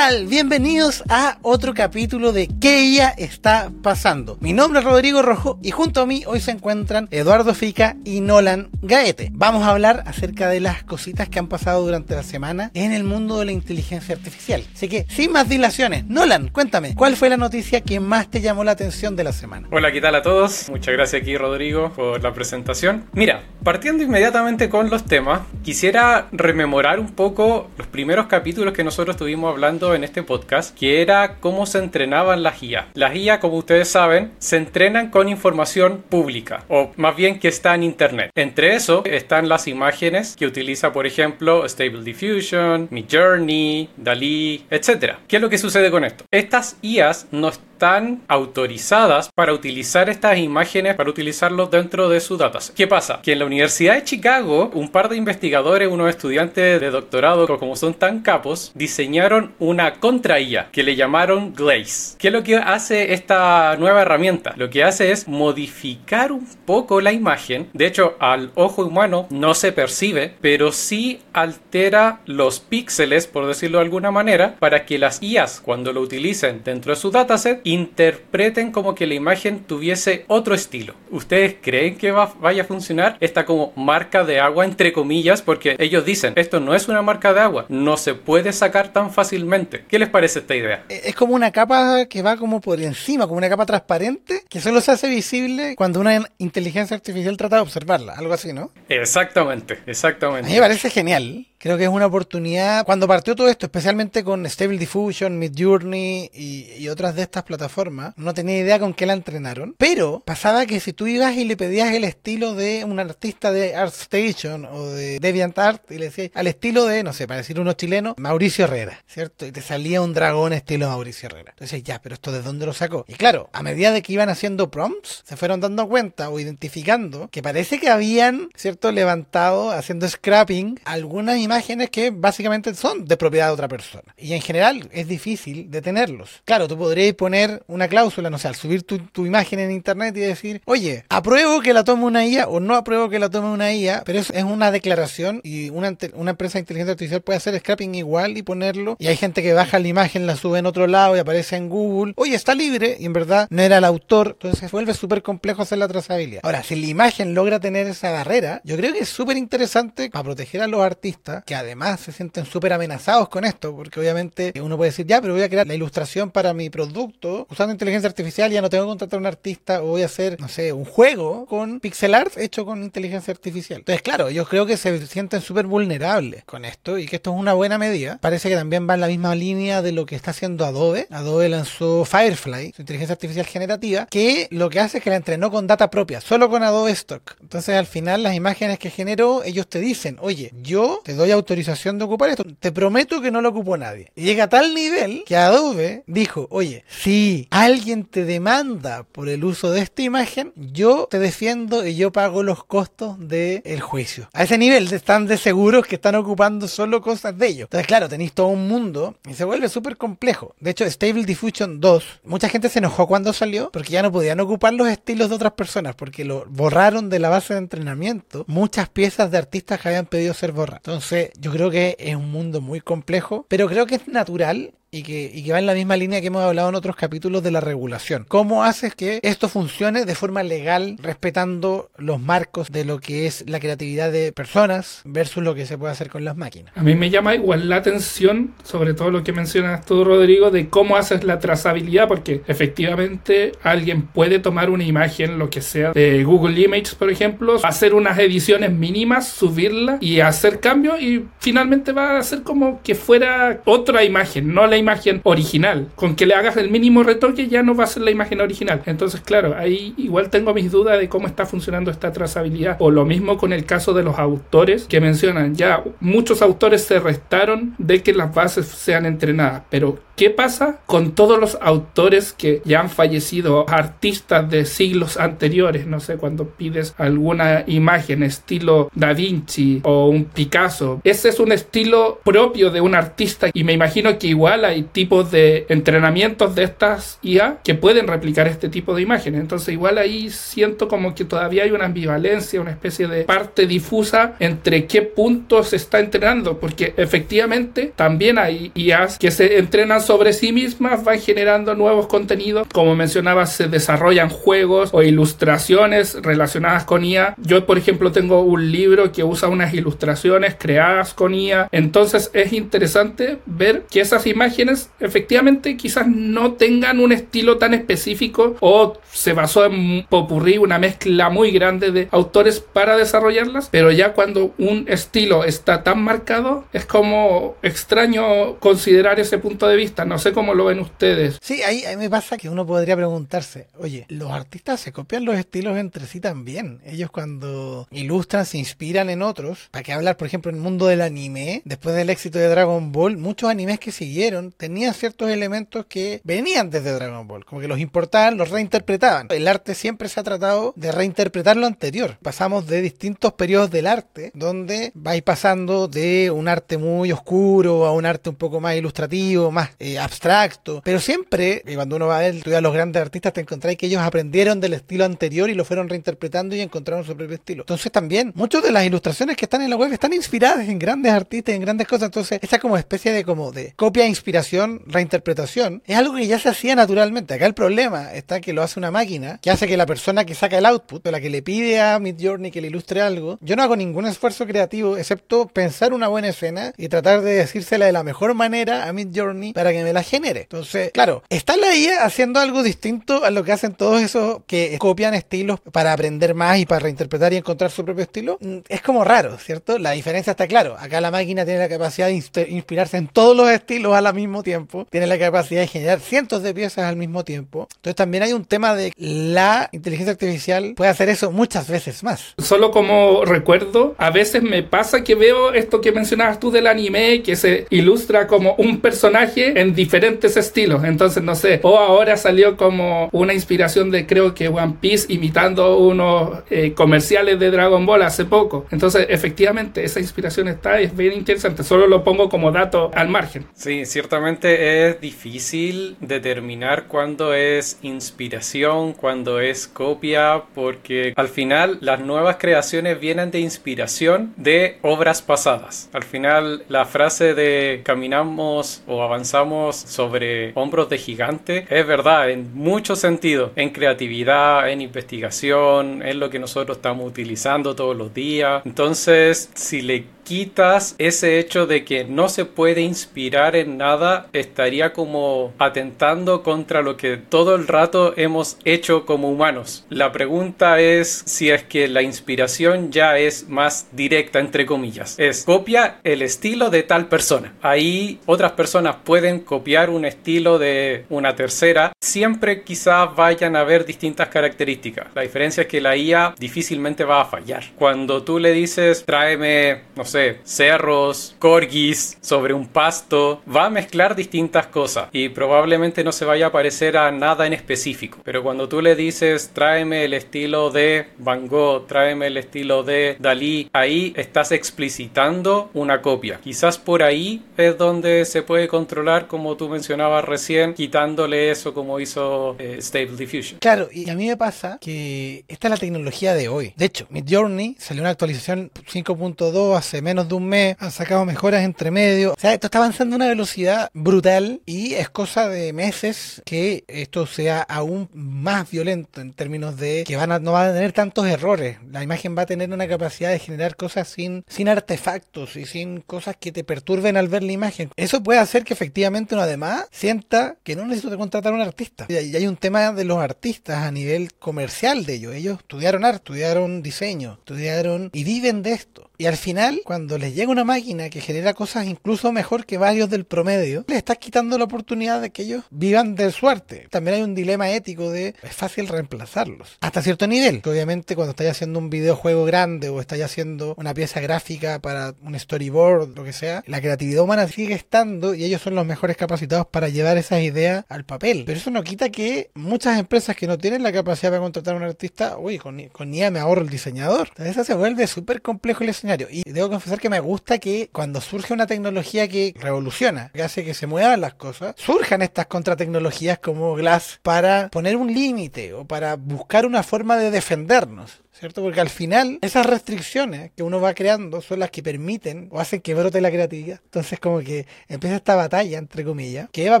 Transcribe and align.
tal? 0.00 0.26
Bienvenidos 0.28 1.04
a 1.10 1.36
otro 1.42 1.74
capítulo 1.74 2.32
de 2.32 2.48
¿Qué 2.58 2.94
ya 2.94 3.10
está 3.10 3.70
pasando? 3.82 4.38
Mi 4.40 4.54
nombre 4.54 4.80
es 4.80 4.86
Rodrigo 4.86 5.20
Rojo 5.20 5.58
y 5.62 5.72
junto 5.72 6.00
a 6.00 6.06
mí 6.06 6.22
hoy 6.26 6.40
se 6.40 6.52
encuentran 6.52 7.06
Eduardo 7.10 7.52
Fica 7.52 7.96
y 8.02 8.22
Nolan 8.22 8.70
Gaete. 8.80 9.28
Vamos 9.34 9.62
a 9.62 9.72
hablar 9.72 10.02
acerca 10.06 10.48
de 10.48 10.60
las 10.60 10.84
cositas 10.84 11.28
que 11.28 11.38
han 11.38 11.48
pasado 11.48 11.82
durante 11.82 12.14
la 12.14 12.22
semana 12.22 12.70
en 12.72 12.92
el 12.92 13.04
mundo 13.04 13.40
de 13.40 13.44
la 13.44 13.52
inteligencia 13.52 14.14
artificial. 14.14 14.64
Así 14.72 14.88
que, 14.88 15.04
sin 15.10 15.32
más 15.32 15.50
dilaciones, 15.50 16.06
Nolan, 16.06 16.48
cuéntame, 16.48 16.94
¿cuál 16.94 17.14
fue 17.14 17.28
la 17.28 17.36
noticia 17.36 17.82
que 17.82 18.00
más 18.00 18.30
te 18.30 18.40
llamó 18.40 18.64
la 18.64 18.70
atención 18.70 19.16
de 19.16 19.24
la 19.24 19.32
semana? 19.32 19.68
Hola, 19.70 19.92
¿qué 19.92 20.00
tal 20.00 20.14
a 20.14 20.22
todos? 20.22 20.70
Muchas 20.70 20.94
gracias 20.94 21.20
aquí 21.20 21.36
Rodrigo 21.36 21.92
por 21.92 22.22
la 22.22 22.32
presentación. 22.32 23.04
Mira, 23.12 23.42
partiendo 23.62 24.02
inmediatamente 24.02 24.70
con 24.70 24.88
los 24.88 25.04
temas, 25.04 25.42
quisiera 25.62 26.28
rememorar 26.32 27.00
un 27.00 27.10
poco 27.10 27.68
los 27.76 27.86
primeros 27.86 28.28
capítulos 28.28 28.72
que 28.72 28.82
nosotros 28.82 29.16
estuvimos 29.16 29.50
hablando 29.52 29.89
en 29.94 30.04
este 30.04 30.22
podcast, 30.22 30.76
que 30.78 31.02
era 31.02 31.36
cómo 31.40 31.66
se 31.66 31.78
entrenaban 31.78 32.42
las 32.42 32.62
IA. 32.62 32.88
Las 32.94 33.14
IA, 33.14 33.40
como 33.40 33.56
ustedes 33.56 33.88
saben, 33.88 34.32
se 34.38 34.56
entrenan 34.56 35.10
con 35.10 35.28
información 35.28 36.02
pública, 36.08 36.64
o 36.68 36.92
más 36.96 37.16
bien 37.16 37.38
que 37.38 37.48
está 37.48 37.74
en 37.74 37.82
Internet. 37.82 38.30
Entre 38.34 38.74
eso 38.74 39.02
están 39.04 39.48
las 39.48 39.68
imágenes 39.68 40.36
que 40.36 40.46
utiliza, 40.46 40.92
por 40.92 41.06
ejemplo, 41.06 41.68
Stable 41.68 42.02
Diffusion, 42.02 42.88
Midjourney, 42.90 43.88
Dalí, 43.96 44.64
etc. 44.70 45.14
¿Qué 45.26 45.36
es 45.36 45.42
lo 45.42 45.48
que 45.48 45.58
sucede 45.58 45.90
con 45.90 46.04
esto? 46.04 46.24
Estas 46.30 46.76
IAs 46.82 47.26
no 47.30 47.48
están 47.48 48.20
autorizadas 48.28 49.30
para 49.34 49.54
utilizar 49.54 50.10
estas 50.10 50.36
imágenes, 50.38 50.94
para 50.96 51.08
utilizarlos 51.08 51.70
dentro 51.70 52.10
de 52.10 52.20
su 52.20 52.36
dataset. 52.36 52.74
¿Qué 52.74 52.86
pasa? 52.86 53.20
Que 53.22 53.32
en 53.32 53.38
la 53.38 53.46
Universidad 53.46 53.94
de 53.94 54.04
Chicago, 54.04 54.70
un 54.74 54.90
par 54.90 55.08
de 55.08 55.16
investigadores, 55.16 55.88
unos 55.88 56.10
estudiantes 56.10 56.78
de 56.80 56.90
doctorado, 56.90 57.46
como 57.58 57.76
son 57.76 57.94
tan 57.94 58.20
capos, 58.20 58.72
diseñaron 58.74 59.54
una 59.58 59.79
contra 60.00 60.40
IA 60.40 60.68
que 60.70 60.82
le 60.82 60.96
llamaron 60.96 61.54
Glaze. 61.54 62.16
¿Qué 62.18 62.28
es 62.28 62.32
lo 62.32 62.42
que 62.42 62.56
hace 62.56 63.12
esta 63.12 63.76
nueva 63.78 64.02
herramienta? 64.02 64.54
Lo 64.56 64.70
que 64.70 64.84
hace 64.84 65.10
es 65.10 65.26
modificar 65.26 66.32
un 66.32 66.46
poco 66.66 67.00
la 67.00 67.12
imagen. 67.12 67.68
De 67.72 67.86
hecho, 67.86 68.16
al 68.20 68.50
ojo 68.54 68.84
humano 68.84 69.26
no 69.30 69.54
se 69.54 69.72
percibe, 69.72 70.34
pero 70.40 70.72
sí 70.72 71.20
altera 71.32 72.20
los 72.26 72.60
píxeles, 72.60 73.26
por 73.26 73.46
decirlo 73.46 73.78
de 73.78 73.84
alguna 73.84 74.10
manera, 74.10 74.56
para 74.58 74.84
que 74.84 74.98
las 74.98 75.22
IAs, 75.22 75.60
cuando 75.60 75.92
lo 75.92 76.00
utilicen 76.00 76.62
dentro 76.64 76.92
de 76.92 77.00
su 77.00 77.10
dataset, 77.10 77.60
interpreten 77.64 78.72
como 78.72 78.94
que 78.94 79.06
la 79.06 79.14
imagen 79.14 79.64
tuviese 79.64 80.24
otro 80.28 80.54
estilo. 80.54 80.94
¿Ustedes 81.10 81.56
creen 81.60 81.96
que 81.96 82.12
va, 82.12 82.32
vaya 82.40 82.62
a 82.62 82.66
funcionar 82.66 83.16
esta 83.20 83.44
como 83.46 83.72
marca 83.76 84.24
de 84.24 84.40
agua 84.40 84.64
entre 84.64 84.92
comillas? 84.92 85.42
Porque 85.42 85.76
ellos 85.78 86.04
dicen, 86.04 86.34
esto 86.36 86.60
no 86.60 86.74
es 86.74 86.88
una 86.88 87.02
marca 87.02 87.32
de 87.32 87.40
agua, 87.40 87.66
no 87.68 87.96
se 87.96 88.14
puede 88.14 88.52
sacar 88.52 88.92
tan 88.92 89.10
fácilmente. 89.10 89.59
¿Qué 89.66 89.98
les 89.98 90.08
parece 90.08 90.40
esta 90.40 90.54
idea? 90.54 90.84
Eh, 90.88 91.02
es 91.04 91.14
como 91.14 91.34
una 91.34 91.50
capa 91.50 92.06
que 92.06 92.22
va 92.22 92.36
como 92.36 92.60
por 92.60 92.80
encima, 92.80 93.26
como 93.26 93.38
una 93.38 93.48
capa 93.48 93.66
transparente, 93.66 94.42
que 94.48 94.60
solo 94.60 94.80
se 94.80 94.92
hace 94.92 95.08
visible 95.08 95.74
cuando 95.76 96.00
una 96.00 96.22
inteligencia 96.38 96.94
artificial 96.96 97.36
trata 97.36 97.56
de 97.56 97.62
observarla, 97.62 98.14
algo 98.14 98.32
así, 98.32 98.52
¿no? 98.52 98.72
Exactamente, 98.88 99.80
exactamente. 99.86 100.46
A 100.46 100.48
mí 100.48 100.54
me 100.54 100.60
parece 100.60 100.90
genial. 100.90 101.46
Creo 101.60 101.76
que 101.76 101.84
es 101.84 101.90
una 101.90 102.06
oportunidad. 102.06 102.86
Cuando 102.86 103.06
partió 103.06 103.36
todo 103.36 103.50
esto, 103.50 103.66
especialmente 103.66 104.24
con 104.24 104.46
Stable 104.46 104.78
Diffusion, 104.78 105.38
Midjourney 105.38 106.30
y, 106.32 106.72
y 106.78 106.88
otras 106.88 107.14
de 107.14 107.20
estas 107.20 107.42
plataformas, 107.42 108.14
no 108.16 108.32
tenía 108.32 108.56
idea 108.56 108.78
con 108.78 108.94
qué 108.94 109.04
la 109.04 109.12
entrenaron. 109.12 109.74
Pero 109.76 110.22
pasaba 110.24 110.64
que 110.64 110.80
si 110.80 110.94
tú 110.94 111.06
ibas 111.06 111.36
y 111.36 111.44
le 111.44 111.58
pedías 111.58 111.92
el 111.92 112.04
estilo 112.04 112.54
de 112.54 112.86
un 112.86 112.98
artista 112.98 113.52
de 113.52 113.76
ArtStation 113.76 114.64
o 114.64 114.86
de 114.86 115.18
DeviantArt 115.20 115.90
y 115.90 115.98
le 115.98 116.06
decías 116.06 116.30
al 116.32 116.46
estilo 116.46 116.86
de, 116.86 117.02
no 117.02 117.12
sé, 117.12 117.26
para 117.26 117.40
decir 117.40 117.60
uno 117.60 117.74
chileno, 117.74 118.14
Mauricio 118.16 118.64
Herrera, 118.64 119.04
¿cierto? 119.06 119.44
Y 119.44 119.52
te 119.52 119.60
salía 119.60 120.00
un 120.00 120.14
dragón 120.14 120.54
estilo 120.54 120.88
Mauricio 120.88 121.26
Herrera. 121.26 121.50
Entonces, 121.50 121.82
ya, 121.82 122.00
pero 122.00 122.14
esto 122.14 122.32
de 122.32 122.40
dónde 122.40 122.64
lo 122.64 122.72
sacó. 122.72 123.04
Y 123.06 123.16
claro, 123.16 123.50
a 123.52 123.62
medida 123.62 123.92
de 123.92 124.00
que 124.00 124.14
iban 124.14 124.30
haciendo 124.30 124.70
prompts, 124.70 125.24
se 125.26 125.36
fueron 125.36 125.60
dando 125.60 125.86
cuenta 125.86 126.30
o 126.30 126.40
identificando 126.40 127.28
que 127.28 127.42
parece 127.42 127.78
que 127.78 127.90
habían, 127.90 128.48
¿cierto?, 128.56 128.92
levantado, 128.92 129.72
haciendo 129.72 130.08
scrapping, 130.08 130.80
algunas 130.86 131.36
imágenes 131.36 131.49
que 131.90 132.10
básicamente 132.10 132.74
son 132.74 133.04
de 133.04 133.16
propiedad 133.16 133.46
de 133.46 133.52
otra 133.52 133.68
persona. 133.68 134.14
Y 134.16 134.34
en 134.34 134.40
general 134.40 134.88
es 134.92 135.08
difícil 135.08 135.70
detenerlos. 135.70 136.42
Claro, 136.44 136.68
tú 136.68 136.76
podrías 136.76 137.14
poner 137.14 137.62
una 137.66 137.88
cláusula, 137.88 138.30
no 138.30 138.38
sé, 138.38 138.48
al 138.48 138.54
subir 138.54 138.82
tu, 138.82 139.26
imagen 139.26 139.58
en 139.58 139.70
internet 139.70 140.16
y 140.16 140.20
decir, 140.20 140.62
oye, 140.64 141.04
apruebo 141.08 141.60
que 141.60 141.74
la 141.74 141.84
tome 141.84 142.04
una 142.04 142.26
IA 142.26 142.48
o 142.48 142.58
no 142.58 142.74
apruebo 142.74 143.08
que 143.08 143.18
la 143.18 143.28
tome 143.28 143.48
una 143.48 143.72
IA, 143.72 144.02
pero 144.04 144.18
es, 144.18 144.30
es 144.30 144.44
una 144.44 144.70
declaración 144.70 145.40
y 145.44 145.70
una, 145.70 145.96
una, 146.14 146.30
empresa 146.30 146.54
de 146.54 146.60
inteligencia 146.60 146.92
artificial 146.92 147.20
puede 147.20 147.36
hacer 147.36 147.58
scrapping 147.58 147.94
igual 147.94 148.36
y 148.38 148.42
ponerlo. 148.42 148.96
Y 148.98 149.08
hay 149.08 149.16
gente 149.16 149.42
que 149.42 149.52
baja 149.52 149.78
la 149.78 149.88
imagen, 149.88 150.26
la 150.26 150.36
sube 150.36 150.58
en 150.58 150.66
otro 150.66 150.86
lado 150.86 151.16
y 151.16 151.18
aparece 151.18 151.56
en 151.56 151.68
Google. 151.68 152.14
Oye, 152.16 152.34
está 152.34 152.54
libre 152.54 152.96
y 152.98 153.06
en 153.06 153.12
verdad 153.12 153.46
no 153.50 153.62
era 153.62 153.78
el 153.78 153.84
autor. 153.84 154.38
Entonces 154.40 154.70
vuelve 154.70 154.94
súper 154.94 155.22
complejo 155.22 155.62
hacer 155.62 155.78
la 155.78 155.88
trazabilidad. 155.88 156.40
Ahora, 156.42 156.62
si 156.62 156.76
la 156.76 156.86
imagen 156.86 157.34
logra 157.34 157.60
tener 157.60 157.86
esa 157.86 158.10
barrera, 158.10 158.60
yo 158.64 158.76
creo 158.76 158.92
que 158.92 159.00
es 159.00 159.08
súper 159.08 159.36
interesante 159.36 160.10
para 160.10 160.24
proteger 160.24 160.62
a 160.62 160.66
los 160.66 160.80
artistas 160.80 161.39
que 161.44 161.54
además 161.54 162.00
se 162.00 162.12
sienten 162.12 162.46
súper 162.46 162.72
amenazados 162.72 163.28
con 163.28 163.44
esto, 163.44 163.74
porque 163.74 164.00
obviamente 164.00 164.52
uno 164.60 164.76
puede 164.76 164.90
decir, 164.90 165.06
ya, 165.06 165.20
pero 165.20 165.34
voy 165.34 165.42
a 165.42 165.48
crear 165.48 165.66
la 165.66 165.74
ilustración 165.74 166.30
para 166.30 166.54
mi 166.54 166.70
producto 166.70 167.46
usando 167.50 167.72
inteligencia 167.72 168.08
artificial, 168.08 168.50
ya 168.50 168.62
no 168.62 168.70
tengo 168.70 168.84
que 168.84 168.88
contratar 168.88 169.18
a 169.18 169.20
un 169.20 169.26
artista 169.26 169.82
o 169.82 169.86
voy 169.86 170.02
a 170.02 170.06
hacer, 170.06 170.40
no 170.40 170.48
sé, 170.48 170.72
un 170.72 170.84
juego 170.84 171.46
con 171.46 171.80
pixel 171.80 172.14
art 172.14 172.36
hecho 172.36 172.64
con 172.64 172.82
inteligencia 172.82 173.32
artificial. 173.32 173.80
Entonces, 173.80 174.02
claro, 174.02 174.30
yo 174.30 174.44
creo 174.44 174.66
que 174.66 174.76
se 174.76 175.06
sienten 175.06 175.40
súper 175.40 175.66
vulnerables 175.66 176.44
con 176.44 176.64
esto 176.64 176.98
y 176.98 177.06
que 177.06 177.16
esto 177.16 177.32
es 177.32 177.38
una 177.38 177.54
buena 177.54 177.78
medida. 177.78 178.18
Parece 178.20 178.48
que 178.48 178.56
también 178.56 178.88
va 178.88 178.94
en 178.94 179.00
la 179.00 179.08
misma 179.08 179.34
línea 179.34 179.82
de 179.82 179.92
lo 179.92 180.06
que 180.06 180.16
está 180.16 180.30
haciendo 180.32 180.64
Adobe. 180.64 181.06
Adobe 181.10 181.48
lanzó 181.48 182.04
Firefly, 182.04 182.72
su 182.74 182.82
inteligencia 182.82 183.14
artificial 183.14 183.46
generativa, 183.46 184.06
que 184.06 184.48
lo 184.50 184.70
que 184.70 184.80
hace 184.80 184.98
es 184.98 185.04
que 185.04 185.10
la 185.10 185.16
entrenó 185.16 185.50
con 185.50 185.66
data 185.66 185.90
propia, 185.90 186.20
solo 186.20 186.50
con 186.50 186.62
Adobe 186.62 186.92
Stock. 186.92 187.36
Entonces, 187.40 187.76
al 187.76 187.86
final, 187.86 188.22
las 188.22 188.34
imágenes 188.34 188.78
que 188.78 188.90
generó, 188.90 189.42
ellos 189.44 189.68
te 189.68 189.80
dicen, 189.80 190.16
oye, 190.20 190.52
yo 190.62 191.00
te 191.04 191.14
doy 191.14 191.29
autorización 191.32 191.98
de 191.98 192.04
ocupar 192.04 192.30
esto, 192.30 192.44
te 192.58 192.72
prometo 192.72 193.20
que 193.20 193.30
no 193.30 193.40
lo 193.40 193.50
ocupó 193.50 193.76
nadie. 193.76 194.12
Y 194.14 194.24
llega 194.24 194.44
a 194.44 194.48
tal 194.48 194.74
nivel 194.74 195.24
que 195.26 195.36
Adobe 195.36 196.04
dijo, 196.06 196.46
oye, 196.50 196.84
si 196.88 197.46
alguien 197.50 198.04
te 198.04 198.24
demanda 198.24 199.04
por 199.04 199.28
el 199.28 199.44
uso 199.44 199.70
de 199.70 199.80
esta 199.80 200.02
imagen, 200.02 200.52
yo 200.56 201.08
te 201.10 201.18
defiendo 201.18 201.86
y 201.86 201.96
yo 201.96 202.12
pago 202.12 202.42
los 202.42 202.64
costos 202.64 203.16
del 203.18 203.62
el 203.64 203.80
juicio. 203.80 204.28
A 204.32 204.44
ese 204.44 204.58
nivel 204.58 204.92
están 204.92 205.26
de 205.26 205.36
seguros 205.36 205.86
que 205.86 205.96
están 205.96 206.14
ocupando 206.14 206.68
solo 206.68 207.00
cosas 207.00 207.36
de 207.36 207.46
ellos. 207.46 207.62
Entonces, 207.64 207.86
claro, 207.86 208.08
tenéis 208.08 208.32
todo 208.32 208.48
un 208.48 208.68
mundo 208.68 209.16
y 209.28 209.34
se 209.34 209.44
vuelve 209.44 209.68
súper 209.68 209.96
complejo. 209.96 210.54
De 210.60 210.70
hecho, 210.70 210.84
Stable 210.84 211.24
Diffusion 211.24 211.80
2, 211.80 212.04
mucha 212.24 212.48
gente 212.48 212.68
se 212.68 212.78
enojó 212.78 213.06
cuando 213.06 213.32
salió 213.32 213.70
porque 213.70 213.90
ya 213.92 214.02
no 214.02 214.12
podían 214.12 214.40
ocupar 214.40 214.72
los 214.72 214.88
estilos 214.88 215.28
de 215.28 215.34
otras 215.36 215.52
personas 215.52 215.94
porque 215.94 216.24
lo 216.24 216.44
borraron 216.48 217.08
de 217.08 217.18
la 217.18 217.28
base 217.28 217.54
de 217.54 217.60
entrenamiento 217.60 218.44
muchas 218.46 218.88
piezas 218.88 219.30
de 219.30 219.38
artistas 219.38 219.80
que 219.80 219.88
habían 219.88 220.06
pedido 220.06 220.34
ser 220.34 220.52
borradas. 220.52 220.82
Entonces, 220.84 221.19
yo 221.38 221.50
creo 221.50 221.70
que 221.70 221.96
es 221.98 222.16
un 222.16 222.30
mundo 222.30 222.60
muy 222.60 222.80
complejo, 222.80 223.46
pero 223.48 223.68
creo 223.68 223.86
que 223.86 223.96
es 223.96 224.08
natural 224.08 224.72
y 224.92 225.04
que, 225.04 225.30
y 225.32 225.44
que, 225.44 225.52
va 225.52 225.60
en 225.60 225.66
la 225.66 225.74
misma 225.74 225.96
línea 225.96 226.20
que 226.20 226.26
hemos 226.26 226.42
hablado 226.42 226.68
en 226.68 226.74
otros 226.74 226.96
capítulos 226.96 227.44
de 227.44 227.52
la 227.52 227.60
regulación. 227.60 228.24
¿Cómo 228.26 228.64
haces 228.64 228.96
que 228.96 229.20
esto 229.22 229.48
funcione 229.48 230.04
de 230.04 230.14
forma 230.16 230.42
legal, 230.42 230.96
respetando 231.00 231.90
los 231.96 232.20
marcos 232.20 232.72
de 232.72 232.84
lo 232.84 232.98
que 232.98 233.26
es 233.26 233.48
la 233.48 233.60
creatividad 233.60 234.10
de 234.10 234.32
personas 234.32 235.02
versus 235.04 235.44
lo 235.44 235.54
que 235.54 235.66
se 235.66 235.78
puede 235.78 235.92
hacer 235.92 236.10
con 236.10 236.24
las 236.24 236.36
máquinas? 236.36 236.72
A 236.76 236.82
mí 236.82 236.96
me 236.96 237.08
llama 237.08 237.36
igual 237.36 237.68
la 237.68 237.76
atención, 237.76 238.52
sobre 238.64 238.94
todo 238.94 239.12
lo 239.12 239.22
que 239.22 239.32
mencionas 239.32 239.86
tú, 239.86 240.02
Rodrigo, 240.02 240.50
de 240.50 240.68
cómo 240.68 240.96
haces 240.96 241.22
la 241.22 241.38
trazabilidad, 241.38 242.08
porque 242.08 242.42
efectivamente 242.48 243.52
alguien 243.62 244.02
puede 244.02 244.40
tomar 244.40 244.70
una 244.70 244.82
imagen, 244.82 245.38
lo 245.38 245.50
que 245.50 245.62
sea, 245.62 245.92
de 245.92 246.24
Google 246.24 246.60
Images, 246.60 246.96
por 246.96 247.10
ejemplo, 247.10 247.60
hacer 247.62 247.94
unas 247.94 248.18
ediciones 248.18 248.72
mínimas, 248.72 249.28
subirla 249.28 249.98
y 250.00 250.18
hacer 250.18 250.58
cambios 250.58 251.00
y 251.00 251.26
finalmente 251.38 251.92
va 251.92 252.18
a 252.18 252.22
ser 252.24 252.42
como 252.42 252.82
que 252.82 252.96
fuera 252.96 253.60
otra 253.64 254.02
imagen, 254.02 254.52
no 254.52 254.66
la 254.66 254.79
imagen 254.80 255.20
original. 255.24 255.88
Con 255.94 256.16
que 256.16 256.26
le 256.26 256.34
hagas 256.34 256.56
el 256.56 256.70
mínimo 256.70 257.02
retoque 257.02 257.48
ya 257.48 257.62
no 257.62 257.74
va 257.74 257.84
a 257.84 257.86
ser 257.86 258.02
la 258.02 258.10
imagen 258.10 258.40
original. 258.40 258.82
Entonces, 258.86 259.20
claro, 259.20 259.54
ahí 259.56 259.94
igual 259.96 260.30
tengo 260.30 260.52
mis 260.52 260.72
dudas 260.72 260.98
de 260.98 261.08
cómo 261.08 261.26
está 261.26 261.46
funcionando 261.46 261.90
esta 261.90 262.12
trazabilidad. 262.12 262.76
O 262.80 262.90
lo 262.90 263.04
mismo 263.04 263.38
con 263.38 263.52
el 263.52 263.64
caso 263.64 263.92
de 263.94 264.02
los 264.02 264.18
autores 264.18 264.84
que 264.84 265.00
mencionan. 265.00 265.54
Ya 265.54 265.84
muchos 266.00 266.42
autores 266.42 266.82
se 266.82 266.98
restaron 266.98 267.74
de 267.78 268.02
que 268.02 268.12
las 268.12 268.34
bases 268.34 268.66
sean 268.66 269.06
entrenadas. 269.06 269.62
Pero 269.70 269.98
¿qué 270.20 270.28
pasa 270.28 270.80
con 270.84 271.12
todos 271.12 271.40
los 271.40 271.56
autores 271.62 272.34
que 272.34 272.60
ya 272.66 272.80
han 272.80 272.90
fallecido, 272.90 273.64
artistas 273.70 274.50
de 274.50 274.66
siglos 274.66 275.16
anteriores? 275.16 275.86
No 275.86 275.98
sé, 275.98 276.18
cuando 276.18 276.44
pides 276.44 276.94
alguna 276.98 277.64
imagen 277.66 278.22
estilo 278.22 278.90
Da 278.94 279.14
Vinci 279.14 279.80
o 279.82 280.10
un 280.10 280.26
Picasso, 280.26 281.00
ese 281.04 281.30
es 281.30 281.40
un 281.40 281.52
estilo 281.52 282.20
propio 282.22 282.70
de 282.70 282.82
un 282.82 282.94
artista 282.94 283.48
y 283.54 283.64
me 283.64 283.72
imagino 283.72 284.18
que 284.18 284.26
igual 284.26 284.66
hay 284.66 284.82
tipos 284.82 285.30
de 285.30 285.64
entrenamientos 285.70 286.54
de 286.54 286.64
estas 286.64 287.18
IA 287.22 287.60
que 287.64 287.74
pueden 287.74 288.06
replicar 288.06 288.46
este 288.46 288.68
tipo 288.68 288.94
de 288.94 289.00
imágenes. 289.00 289.40
Entonces 289.40 289.72
igual 289.72 289.96
ahí 289.96 290.28
siento 290.28 290.86
como 290.86 291.14
que 291.14 291.24
todavía 291.24 291.62
hay 291.62 291.70
una 291.70 291.86
ambivalencia, 291.86 292.60
una 292.60 292.72
especie 292.72 293.08
de 293.08 293.24
parte 293.24 293.66
difusa 293.66 294.34
entre 294.38 294.84
qué 294.84 295.00
puntos 295.00 295.68
se 295.68 295.76
está 295.76 295.98
entrenando, 295.98 296.58
porque 296.60 296.92
efectivamente 296.98 297.94
también 297.96 298.36
hay 298.36 298.70
IAs 298.74 299.18
que 299.18 299.30
se 299.30 299.56
entrenan 299.56 300.02
sobre 300.10 300.32
sí 300.32 300.52
mismas, 300.52 301.04
van 301.04 301.20
generando 301.20 301.76
nuevos 301.76 302.08
contenidos, 302.08 302.66
como 302.72 302.96
mencionaba, 302.96 303.46
se 303.46 303.68
desarrollan 303.68 304.28
juegos 304.28 304.90
o 304.92 305.04
ilustraciones 305.04 306.20
relacionadas 306.20 306.82
con 306.82 307.04
IA. 307.04 307.36
Yo, 307.38 307.64
por 307.64 307.78
ejemplo, 307.78 308.10
tengo 308.10 308.40
un 308.40 308.72
libro 308.72 309.12
que 309.12 309.22
usa 309.22 309.48
unas 309.48 309.72
ilustraciones 309.72 310.56
creadas 310.58 311.14
con 311.14 311.32
IA, 311.32 311.68
entonces 311.70 312.28
es 312.34 312.52
interesante 312.52 313.38
ver 313.46 313.84
que 313.88 314.00
esas 314.00 314.26
imágenes 314.26 314.90
efectivamente 314.98 315.76
quizás 315.76 316.08
no 316.08 316.54
tengan 316.54 316.98
un 316.98 317.12
estilo 317.12 317.58
tan 317.58 317.72
específico 317.72 318.56
o 318.58 318.98
se 319.12 319.32
basó 319.32 319.64
en 319.64 320.06
popurrí, 320.08 320.58
una 320.58 320.80
mezcla 320.80 321.30
muy 321.30 321.52
grande 321.52 321.92
de 321.92 322.08
autores 322.10 322.58
para 322.58 322.96
desarrollarlas, 322.96 323.68
pero 323.70 323.92
ya 323.92 324.12
cuando 324.12 324.54
un 324.58 324.86
estilo 324.88 325.44
está 325.44 325.84
tan 325.84 326.02
marcado, 326.02 326.64
es 326.72 326.84
como 326.84 327.54
extraño 327.62 328.56
considerar 328.58 329.20
ese 329.20 329.38
punto 329.38 329.68
de 329.68 329.76
vista. 329.76 329.99
No 330.04 330.18
sé 330.18 330.32
cómo 330.32 330.54
lo 330.54 330.64
ven 330.64 330.80
ustedes. 330.80 331.38
Sí, 331.42 331.62
ahí, 331.62 331.84
ahí 331.84 331.96
me 331.96 332.10
pasa 332.10 332.36
que 332.36 332.48
uno 332.48 332.66
podría 332.66 332.96
preguntarse, 332.96 333.68
oye, 333.78 334.06
los 334.08 334.30
artistas 334.30 334.80
se 334.80 334.92
copian 334.92 335.24
los 335.24 335.36
estilos 335.36 335.76
entre 335.76 336.06
sí 336.06 336.20
también. 336.20 336.80
Ellos 336.84 337.10
cuando 337.10 337.86
ilustran 337.90 338.46
se 338.46 338.58
inspiran 338.58 339.10
en 339.10 339.22
otros. 339.22 339.68
¿Para 339.70 339.82
qué 339.82 339.92
hablar, 339.92 340.16
por 340.16 340.26
ejemplo, 340.26 340.50
en 340.50 340.56
el 340.56 340.62
mundo 340.62 340.86
del 340.86 341.00
anime? 341.00 341.62
Después 341.64 341.94
del 341.94 342.10
éxito 342.10 342.38
de 342.38 342.48
Dragon 342.48 342.92
Ball, 342.92 343.16
muchos 343.16 343.50
animes 343.50 343.78
que 343.78 343.92
siguieron 343.92 344.52
tenían 344.52 344.94
ciertos 344.94 345.30
elementos 345.30 345.86
que 345.86 346.20
venían 346.24 346.70
desde 346.70 346.92
Dragon 346.92 347.26
Ball, 347.26 347.44
como 347.44 347.60
que 347.60 347.68
los 347.68 347.78
importaban, 347.78 348.36
los 348.36 348.50
reinterpretaban. 348.50 349.28
El 349.30 349.48
arte 349.48 349.74
siempre 349.74 350.08
se 350.08 350.20
ha 350.20 350.22
tratado 350.22 350.72
de 350.76 350.92
reinterpretar 350.92 351.56
lo 351.56 351.66
anterior. 351.66 352.18
Pasamos 352.22 352.66
de 352.66 352.82
distintos 352.82 353.32
periodos 353.34 353.70
del 353.70 353.86
arte, 353.86 354.30
donde 354.34 354.92
vais 354.94 355.22
pasando 355.22 355.88
de 355.88 356.30
un 356.30 356.48
arte 356.48 356.78
muy 356.78 357.12
oscuro 357.12 357.86
a 357.86 357.92
un 357.92 358.06
arte 358.06 358.30
un 358.30 358.36
poco 358.36 358.60
más 358.60 358.76
ilustrativo, 358.76 359.50
más 359.50 359.70
eh, 359.80 359.98
abstracto, 359.98 360.82
pero 360.84 361.00
siempre, 361.00 361.62
y 361.66 361.74
cuando 361.74 361.96
uno 361.96 362.06
va 362.06 362.18
a 362.18 362.26
estudiar 362.26 362.58
a 362.58 362.60
los 362.60 362.72
grandes 362.72 363.00
artistas, 363.02 363.32
te 363.32 363.40
encontráis 363.40 363.78
que 363.78 363.86
ellos 363.86 364.00
aprendieron 364.02 364.60
del 364.60 364.74
estilo 364.74 365.04
anterior 365.04 365.50
y 365.50 365.54
lo 365.54 365.64
fueron 365.64 365.88
reinterpretando 365.88 366.54
y 366.54 366.60
encontraron 366.60 367.04
su 367.04 367.16
propio 367.16 367.34
estilo. 367.34 367.62
Entonces 367.62 367.90
también, 367.90 368.32
muchas 368.34 368.62
de 368.62 368.72
las 368.72 368.84
ilustraciones 368.84 369.36
que 369.36 369.46
están 369.46 369.62
en 369.62 369.70
la 369.70 369.76
web 369.76 369.92
están 369.92 370.12
inspiradas 370.12 370.68
en 370.68 370.78
grandes 370.78 371.12
artistas, 371.12 371.54
en 371.54 371.62
grandes 371.62 371.88
cosas, 371.88 372.06
entonces 372.06 372.38
esta 372.42 372.58
como 372.58 372.76
especie 372.76 373.12
de 373.12 373.24
como 373.24 373.52
de 373.52 373.72
copia, 373.76 374.06
inspiración, 374.06 374.82
reinterpretación, 374.86 375.82
es 375.86 375.96
algo 375.96 376.14
que 376.14 376.26
ya 376.26 376.38
se 376.38 376.48
hacía 376.48 376.74
naturalmente. 376.74 377.34
Acá 377.34 377.46
el 377.46 377.54
problema 377.54 378.12
está 378.12 378.40
que 378.40 378.52
lo 378.52 378.62
hace 378.62 378.78
una 378.78 378.90
máquina, 378.90 379.38
que 379.42 379.50
hace 379.50 379.66
que 379.66 379.76
la 379.76 379.86
persona 379.86 380.24
que 380.24 380.34
saca 380.34 380.58
el 380.58 380.66
output, 380.66 381.06
la 381.06 381.20
que 381.20 381.30
le 381.30 381.42
pide 381.42 381.80
a 381.80 381.98
Midjourney 381.98 382.50
que 382.50 382.60
le 382.60 382.68
ilustre 382.68 383.00
algo, 383.00 383.38
yo 383.40 383.56
no 383.56 383.62
hago 383.62 383.76
ningún 383.76 384.06
esfuerzo 384.06 384.46
creativo 384.46 384.96
excepto 384.96 385.48
pensar 385.48 385.92
una 385.92 386.08
buena 386.08 386.28
escena 386.28 386.72
y 386.76 386.88
tratar 386.88 387.22
de 387.22 387.34
decírsela 387.34 387.86
de 387.86 387.92
la 387.92 388.02
mejor 388.02 388.34
manera 388.34 388.88
a 388.88 388.92
Midjourney 388.92 389.52
para 389.52 389.69
que 389.72 389.82
me 389.84 389.92
la 389.92 390.02
genere. 390.02 390.42
Entonces, 390.42 390.90
claro, 390.92 391.22
está 391.28 391.56
la 391.56 391.74
IA 391.74 392.04
haciendo 392.04 392.40
algo 392.40 392.62
distinto 392.62 393.24
a 393.24 393.30
lo 393.30 393.44
que 393.44 393.52
hacen 393.52 393.74
todos 393.74 394.00
esos 394.02 394.38
que 394.46 394.76
copian 394.78 395.14
estilos 395.14 395.60
para 395.72 395.92
aprender 395.92 396.34
más 396.34 396.58
y 396.58 396.66
para 396.66 396.80
reinterpretar 396.80 397.32
y 397.32 397.36
encontrar 397.36 397.70
su 397.70 397.84
propio 397.84 398.02
estilo. 398.04 398.38
Mm, 398.40 398.58
Es 398.68 398.82
como 398.82 399.04
raro, 399.04 399.38
¿cierto? 399.38 399.78
La 399.78 399.92
diferencia 399.92 400.32
está 400.32 400.46
claro. 400.46 400.76
Acá 400.78 401.00
la 401.00 401.10
máquina 401.10 401.44
tiene 401.44 401.60
la 401.60 401.68
capacidad 401.68 402.08
de 402.08 402.46
inspirarse 402.48 402.96
en 402.96 403.08
todos 403.08 403.36
los 403.36 403.50
estilos 403.50 403.94
al 403.94 404.12
mismo 404.14 404.42
tiempo. 404.42 404.86
Tiene 404.90 405.06
la 405.06 405.18
capacidad 405.18 405.60
de 405.60 405.66
generar 405.66 406.00
cientos 406.00 406.42
de 406.42 406.54
piezas 406.54 406.84
al 406.84 406.96
mismo 406.96 407.24
tiempo. 407.24 407.68
Entonces 407.76 407.96
también 407.96 408.22
hay 408.22 408.32
un 408.32 408.44
tema 408.44 408.74
de 408.74 408.92
la 408.96 409.68
inteligencia 409.72 410.12
artificial 410.12 410.74
puede 410.76 410.90
hacer 410.90 411.08
eso 411.08 411.30
muchas 411.30 411.68
veces 411.68 412.02
más. 412.02 412.34
Solo 412.38 412.70
como 412.70 413.24
recuerdo, 413.24 413.94
a 413.98 414.10
veces 414.10 414.42
me 414.42 414.62
pasa 414.62 415.02
que 415.04 415.14
veo 415.14 415.52
esto 415.52 415.80
que 415.80 415.92
mencionabas 415.92 416.40
tú 416.40 416.50
del 416.50 416.66
anime, 416.66 417.22
que 417.22 417.36
se 417.36 417.66
ilustra 417.70 418.26
como 418.26 418.54
un 418.56 418.80
personaje 418.80 419.59
en 419.60 419.74
diferentes 419.74 420.36
estilos. 420.36 420.84
Entonces, 420.84 421.22
no 421.22 421.34
sé, 421.34 421.60
o 421.62 421.78
ahora 421.78 422.16
salió 422.16 422.56
como 422.56 423.10
una 423.12 423.34
inspiración 423.34 423.90
de 423.90 424.06
creo 424.06 424.34
que 424.34 424.48
One 424.48 424.76
Piece 424.80 425.12
imitando 425.12 425.76
unos 425.76 426.40
eh, 426.50 426.72
comerciales 426.72 427.38
de 427.38 427.50
Dragon 427.50 427.84
Ball 427.84 428.02
hace 428.02 428.24
poco. 428.24 428.66
Entonces, 428.70 429.06
efectivamente, 429.10 429.84
esa 429.84 430.00
inspiración 430.00 430.48
está, 430.48 430.80
es 430.80 430.96
bien 430.96 431.12
interesante. 431.12 431.62
Solo 431.62 431.86
lo 431.86 432.02
pongo 432.04 432.30
como 432.30 432.50
dato 432.52 432.90
al 432.94 433.08
margen. 433.08 433.46
Sí, 433.54 433.84
ciertamente 433.84 434.88
es 434.88 435.00
difícil 435.00 435.96
determinar 436.00 436.86
cuándo 436.86 437.34
es 437.34 437.78
inspiración, 437.82 438.94
cuándo 438.94 439.40
es 439.40 439.66
copia, 439.66 440.44
porque 440.54 441.12
al 441.16 441.28
final 441.28 441.78
las 441.82 442.00
nuevas 442.00 442.36
creaciones 442.38 442.98
vienen 442.98 443.30
de 443.30 443.40
inspiración 443.40 444.32
de 444.36 444.78
obras 444.80 445.20
pasadas. 445.20 445.90
Al 445.92 446.04
final 446.04 446.62
la 446.68 446.86
frase 446.86 447.34
de 447.34 447.82
caminamos 447.84 448.82
o 448.86 449.02
avanzamos 449.02 449.49
sobre 449.72 450.52
hombros 450.54 450.88
de 450.88 450.98
gigante 450.98 451.66
es 451.68 451.86
verdad 451.86 452.30
en 452.30 452.54
muchos 452.54 452.98
sentidos, 452.98 453.50
en 453.56 453.70
creatividad, 453.70 454.70
en 454.70 454.80
investigación, 454.80 456.02
en 456.02 456.20
lo 456.20 456.30
que 456.30 456.38
nosotros 456.38 456.78
estamos 456.78 457.06
utilizando 457.06 457.74
todos 457.74 457.96
los 457.96 458.14
días. 458.14 458.62
Entonces, 458.64 459.50
si 459.54 459.82
le 459.82 460.04
quitas 460.24 460.94
ese 460.98 461.38
hecho 461.38 461.66
de 461.66 461.84
que 461.84 462.04
no 462.04 462.28
se 462.28 462.44
puede 462.44 462.82
inspirar 462.82 463.56
en 463.56 463.78
nada, 463.78 464.28
estaría 464.32 464.92
como 464.92 465.52
atentando 465.58 466.42
contra 466.42 466.82
lo 466.82 466.96
que 466.96 467.16
todo 467.16 467.54
el 467.54 467.66
rato 467.66 468.14
hemos 468.16 468.58
hecho 468.64 469.06
como 469.06 469.30
humanos. 469.30 469.84
La 469.88 470.12
pregunta 470.12 470.80
es 470.80 471.22
si 471.26 471.50
es 471.50 471.64
que 471.64 471.88
la 471.88 472.02
inspiración 472.02 472.92
ya 472.92 473.18
es 473.18 473.48
más 473.48 473.88
directa, 473.92 474.38
entre 474.38 474.66
comillas. 474.66 475.18
Es 475.18 475.44
copia 475.44 475.98
el 476.04 476.22
estilo 476.22 476.70
de 476.70 476.82
tal 476.82 477.08
persona. 477.08 477.54
Ahí 477.62 478.20
otras 478.26 478.52
personas 478.52 478.96
pueden 479.04 479.40
copiar 479.40 479.90
un 479.90 480.04
estilo 480.04 480.58
de 480.58 481.04
una 481.08 481.34
tercera. 481.34 481.92
Siempre 482.00 482.62
quizás 482.62 483.14
vayan 483.16 483.56
a 483.56 483.60
haber 483.60 483.84
distintas 483.84 484.28
características. 484.28 485.08
La 485.14 485.22
diferencia 485.22 485.62
es 485.62 485.66
que 485.66 485.80
la 485.80 485.96
IA 485.96 486.34
difícilmente 486.38 487.04
va 487.04 487.22
a 487.22 487.24
fallar. 487.24 487.64
Cuando 487.76 488.22
tú 488.22 488.38
le 488.38 488.52
dices, 488.52 489.04
tráeme, 489.04 489.82
no 489.96 490.04
sé, 490.04 490.19
cerros, 490.44 491.34
corgis 491.38 492.18
sobre 492.20 492.54
un 492.54 492.68
pasto, 492.68 493.42
va 493.44 493.66
a 493.66 493.70
mezclar 493.70 494.14
distintas 494.14 494.66
cosas 494.66 495.08
y 495.12 495.28
probablemente 495.28 496.04
no 496.04 496.12
se 496.12 496.24
vaya 496.24 496.46
a 496.46 496.52
parecer 496.52 496.96
a 496.96 497.10
nada 497.10 497.46
en 497.46 497.52
específico. 497.52 498.18
Pero 498.24 498.42
cuando 498.42 498.68
tú 498.68 498.80
le 498.80 498.96
dices, 498.96 499.50
tráeme 499.52 500.04
el 500.04 500.14
estilo 500.14 500.70
de 500.70 501.06
Van 501.18 501.48
Gogh, 501.48 501.86
tráeme 501.86 502.26
el 502.28 502.36
estilo 502.36 502.82
de 502.82 503.16
Dalí, 503.18 503.68
ahí 503.72 504.12
estás 504.16 504.52
explicitando 504.52 505.70
una 505.74 506.02
copia. 506.02 506.40
Quizás 506.42 506.78
por 506.78 507.02
ahí 507.02 507.42
es 507.56 507.76
donde 507.76 508.24
se 508.24 508.42
puede 508.42 508.68
controlar, 508.68 509.26
como 509.26 509.56
tú 509.56 509.68
mencionabas 509.68 510.24
recién, 510.24 510.74
quitándole 510.74 511.50
eso 511.50 511.74
como 511.74 512.00
hizo 512.00 512.56
eh, 512.58 512.78
Stable 512.80 513.16
Diffusion. 513.16 513.60
Claro, 513.60 513.88
y 513.92 514.08
a 514.10 514.14
mí 514.14 514.26
me 514.26 514.36
pasa 514.36 514.78
que 514.80 515.44
esta 515.48 515.68
es 515.68 515.70
la 515.70 515.76
tecnología 515.76 516.34
de 516.34 516.48
hoy. 516.48 516.72
De 516.76 516.86
hecho, 516.86 517.06
Midjourney 517.10 517.76
salió 517.78 518.02
una 518.02 518.10
actualización 518.10 518.70
5.2 518.74 519.76
hace 519.76 519.99
menos 520.02 520.28
de 520.28 520.34
un 520.34 520.48
mes, 520.48 520.76
han 520.78 520.90
sacado 520.90 521.24
mejoras 521.24 521.62
entre 521.62 521.90
medio. 521.90 522.32
O 522.32 522.40
sea, 522.40 522.52
esto 522.52 522.66
está 522.66 522.78
avanzando 522.78 523.14
a 523.14 523.16
una 523.16 523.28
velocidad 523.28 523.90
brutal 523.94 524.60
y 524.66 524.94
es 524.94 525.10
cosa 525.10 525.48
de 525.48 525.72
meses 525.72 526.42
que 526.44 526.84
esto 526.88 527.26
sea 527.26 527.60
aún 527.62 528.08
más 528.12 528.70
violento 528.70 529.20
en 529.20 529.32
términos 529.32 529.76
de 529.76 530.04
que 530.06 530.16
van 530.16 530.32
a, 530.32 530.38
no 530.38 530.52
van 530.52 530.70
a 530.70 530.72
tener 530.72 530.92
tantos 530.92 531.26
errores. 531.26 531.78
La 531.90 532.02
imagen 532.02 532.36
va 532.36 532.42
a 532.42 532.46
tener 532.46 532.72
una 532.72 532.88
capacidad 532.88 533.30
de 533.30 533.38
generar 533.38 533.76
cosas 533.76 534.08
sin, 534.08 534.44
sin 534.48 534.68
artefactos 534.68 535.56
y 535.56 535.66
sin 535.66 536.00
cosas 536.00 536.36
que 536.38 536.52
te 536.52 536.64
perturben 536.64 537.16
al 537.16 537.28
ver 537.28 537.42
la 537.42 537.52
imagen. 537.52 537.90
Eso 537.96 538.22
puede 538.22 538.40
hacer 538.40 538.64
que 538.64 538.74
efectivamente 538.74 539.34
uno 539.34 539.42
además 539.42 539.86
sienta 539.90 540.56
que 540.62 540.76
no 540.76 540.86
necesito 540.86 541.16
contratar 541.18 541.52
a 541.52 541.56
un 541.56 541.62
artista. 541.62 542.06
Y 542.08 542.14
hay 542.14 542.46
un 542.46 542.56
tema 542.56 542.92
de 542.92 543.04
los 543.04 543.18
artistas 543.18 543.78
a 543.78 543.90
nivel 543.90 544.32
comercial 544.34 545.04
de 545.04 545.14
ellos. 545.14 545.34
Ellos 545.34 545.58
estudiaron 545.58 546.04
arte, 546.04 546.20
estudiaron 546.30 546.82
diseño, 546.82 547.34
estudiaron 547.40 548.10
y 548.12 548.24
viven 548.24 548.62
de 548.62 548.72
esto. 548.72 549.09
Y 549.20 549.26
al 549.26 549.36
final, 549.36 549.82
cuando 549.84 550.16
les 550.16 550.34
llega 550.34 550.50
una 550.50 550.64
máquina 550.64 551.10
que 551.10 551.20
genera 551.20 551.52
cosas 551.52 551.84
incluso 551.84 552.32
mejor 552.32 552.64
que 552.64 552.78
varios 552.78 553.10
del 553.10 553.26
promedio, 553.26 553.84
les 553.86 553.98
estás 553.98 554.16
quitando 554.16 554.56
la 554.56 554.64
oportunidad 554.64 555.20
de 555.20 555.28
que 555.28 555.42
ellos 555.42 555.64
vivan 555.68 556.14
de 556.14 556.32
su 556.32 556.48
arte. 556.48 556.86
También 556.88 557.16
hay 557.16 557.22
un 557.22 557.34
dilema 557.34 557.70
ético 557.70 558.10
de 558.10 558.34
es 558.42 558.56
fácil 558.56 558.88
reemplazarlos. 558.88 559.76
Hasta 559.82 560.00
cierto 560.00 560.26
nivel. 560.26 560.62
Que 560.62 560.70
obviamente 560.70 561.16
cuando 561.16 561.32
estáis 561.32 561.50
haciendo 561.50 561.78
un 561.78 561.90
videojuego 561.90 562.46
grande 562.46 562.88
o 562.88 562.98
estáis 562.98 563.22
haciendo 563.22 563.74
una 563.76 563.92
pieza 563.92 564.20
gráfica 564.20 564.78
para 564.78 565.12
un 565.20 565.38
storyboard, 565.38 566.16
lo 566.16 566.24
que 566.24 566.32
sea, 566.32 566.64
la 566.66 566.80
creatividad 566.80 567.22
humana 567.22 567.46
sigue 567.46 567.74
estando 567.74 568.32
y 568.32 568.44
ellos 568.44 568.62
son 568.62 568.74
los 568.74 568.86
mejores 568.86 569.18
capacitados 569.18 569.66
para 569.66 569.90
llevar 569.90 570.16
esas 570.16 570.40
ideas 570.40 570.86
al 570.88 571.04
papel. 571.04 571.42
Pero 571.44 571.58
eso 571.58 571.70
no 571.70 571.82
quita 571.82 572.08
que 572.08 572.52
muchas 572.54 572.98
empresas 572.98 573.36
que 573.36 573.46
no 573.46 573.58
tienen 573.58 573.82
la 573.82 573.92
capacidad 573.92 574.30
para 574.30 574.40
contratar 574.40 574.72
a 574.72 574.76
un 574.78 574.84
artista, 574.84 575.36
uy, 575.36 575.58
con, 575.58 575.78
con 575.90 576.14
IA 576.14 576.30
me 576.30 576.38
ahorro 576.38 576.62
el 576.62 576.70
diseñador. 576.70 577.28
Entonces 577.28 577.54
eso 577.54 577.64
se 577.64 577.74
vuelve 577.74 578.06
súper 578.06 578.40
complejo 578.40 578.82
el 578.82 578.88
Y 579.30 579.42
debo 579.50 579.70
confesar 579.70 579.98
que 579.98 580.08
me 580.08 580.20
gusta 580.20 580.58
que 580.58 580.88
cuando 580.92 581.20
surge 581.20 581.52
una 581.52 581.66
tecnología 581.66 582.28
que 582.28 582.54
revoluciona, 582.56 583.30
que 583.32 583.42
hace 583.42 583.64
que 583.64 583.74
se 583.74 583.86
muevan 583.86 584.20
las 584.20 584.34
cosas, 584.34 584.74
surjan 584.76 585.22
estas 585.22 585.46
contratecnologías 585.46 586.38
como 586.38 586.74
Glass 586.74 587.18
para 587.22 587.68
poner 587.70 587.96
un 587.96 588.12
límite 588.12 588.74
o 588.74 588.84
para 588.84 589.16
buscar 589.16 589.66
una 589.66 589.82
forma 589.82 590.16
de 590.16 590.30
defendernos. 590.30 591.22
¿Cierto? 591.40 591.62
Porque 591.62 591.80
al 591.80 591.88
final 591.88 592.38
esas 592.42 592.66
restricciones 592.66 593.50
que 593.56 593.62
uno 593.62 593.80
va 593.80 593.94
creando 593.94 594.40
son 594.42 594.60
las 594.60 594.70
que 594.70 594.82
permiten 594.82 595.48
o 595.50 595.58
hacen 595.58 595.80
que 595.80 595.94
brote 595.94 596.20
la 596.20 596.30
creatividad. 596.30 596.80
Entonces 596.84 597.18
como 597.18 597.40
que 597.40 597.66
empieza 597.88 598.16
esta 598.16 598.36
batalla, 598.36 598.78
entre 598.78 599.04
comillas, 599.04 599.48
que 599.50 599.68
va 599.70 599.76
a 599.76 599.80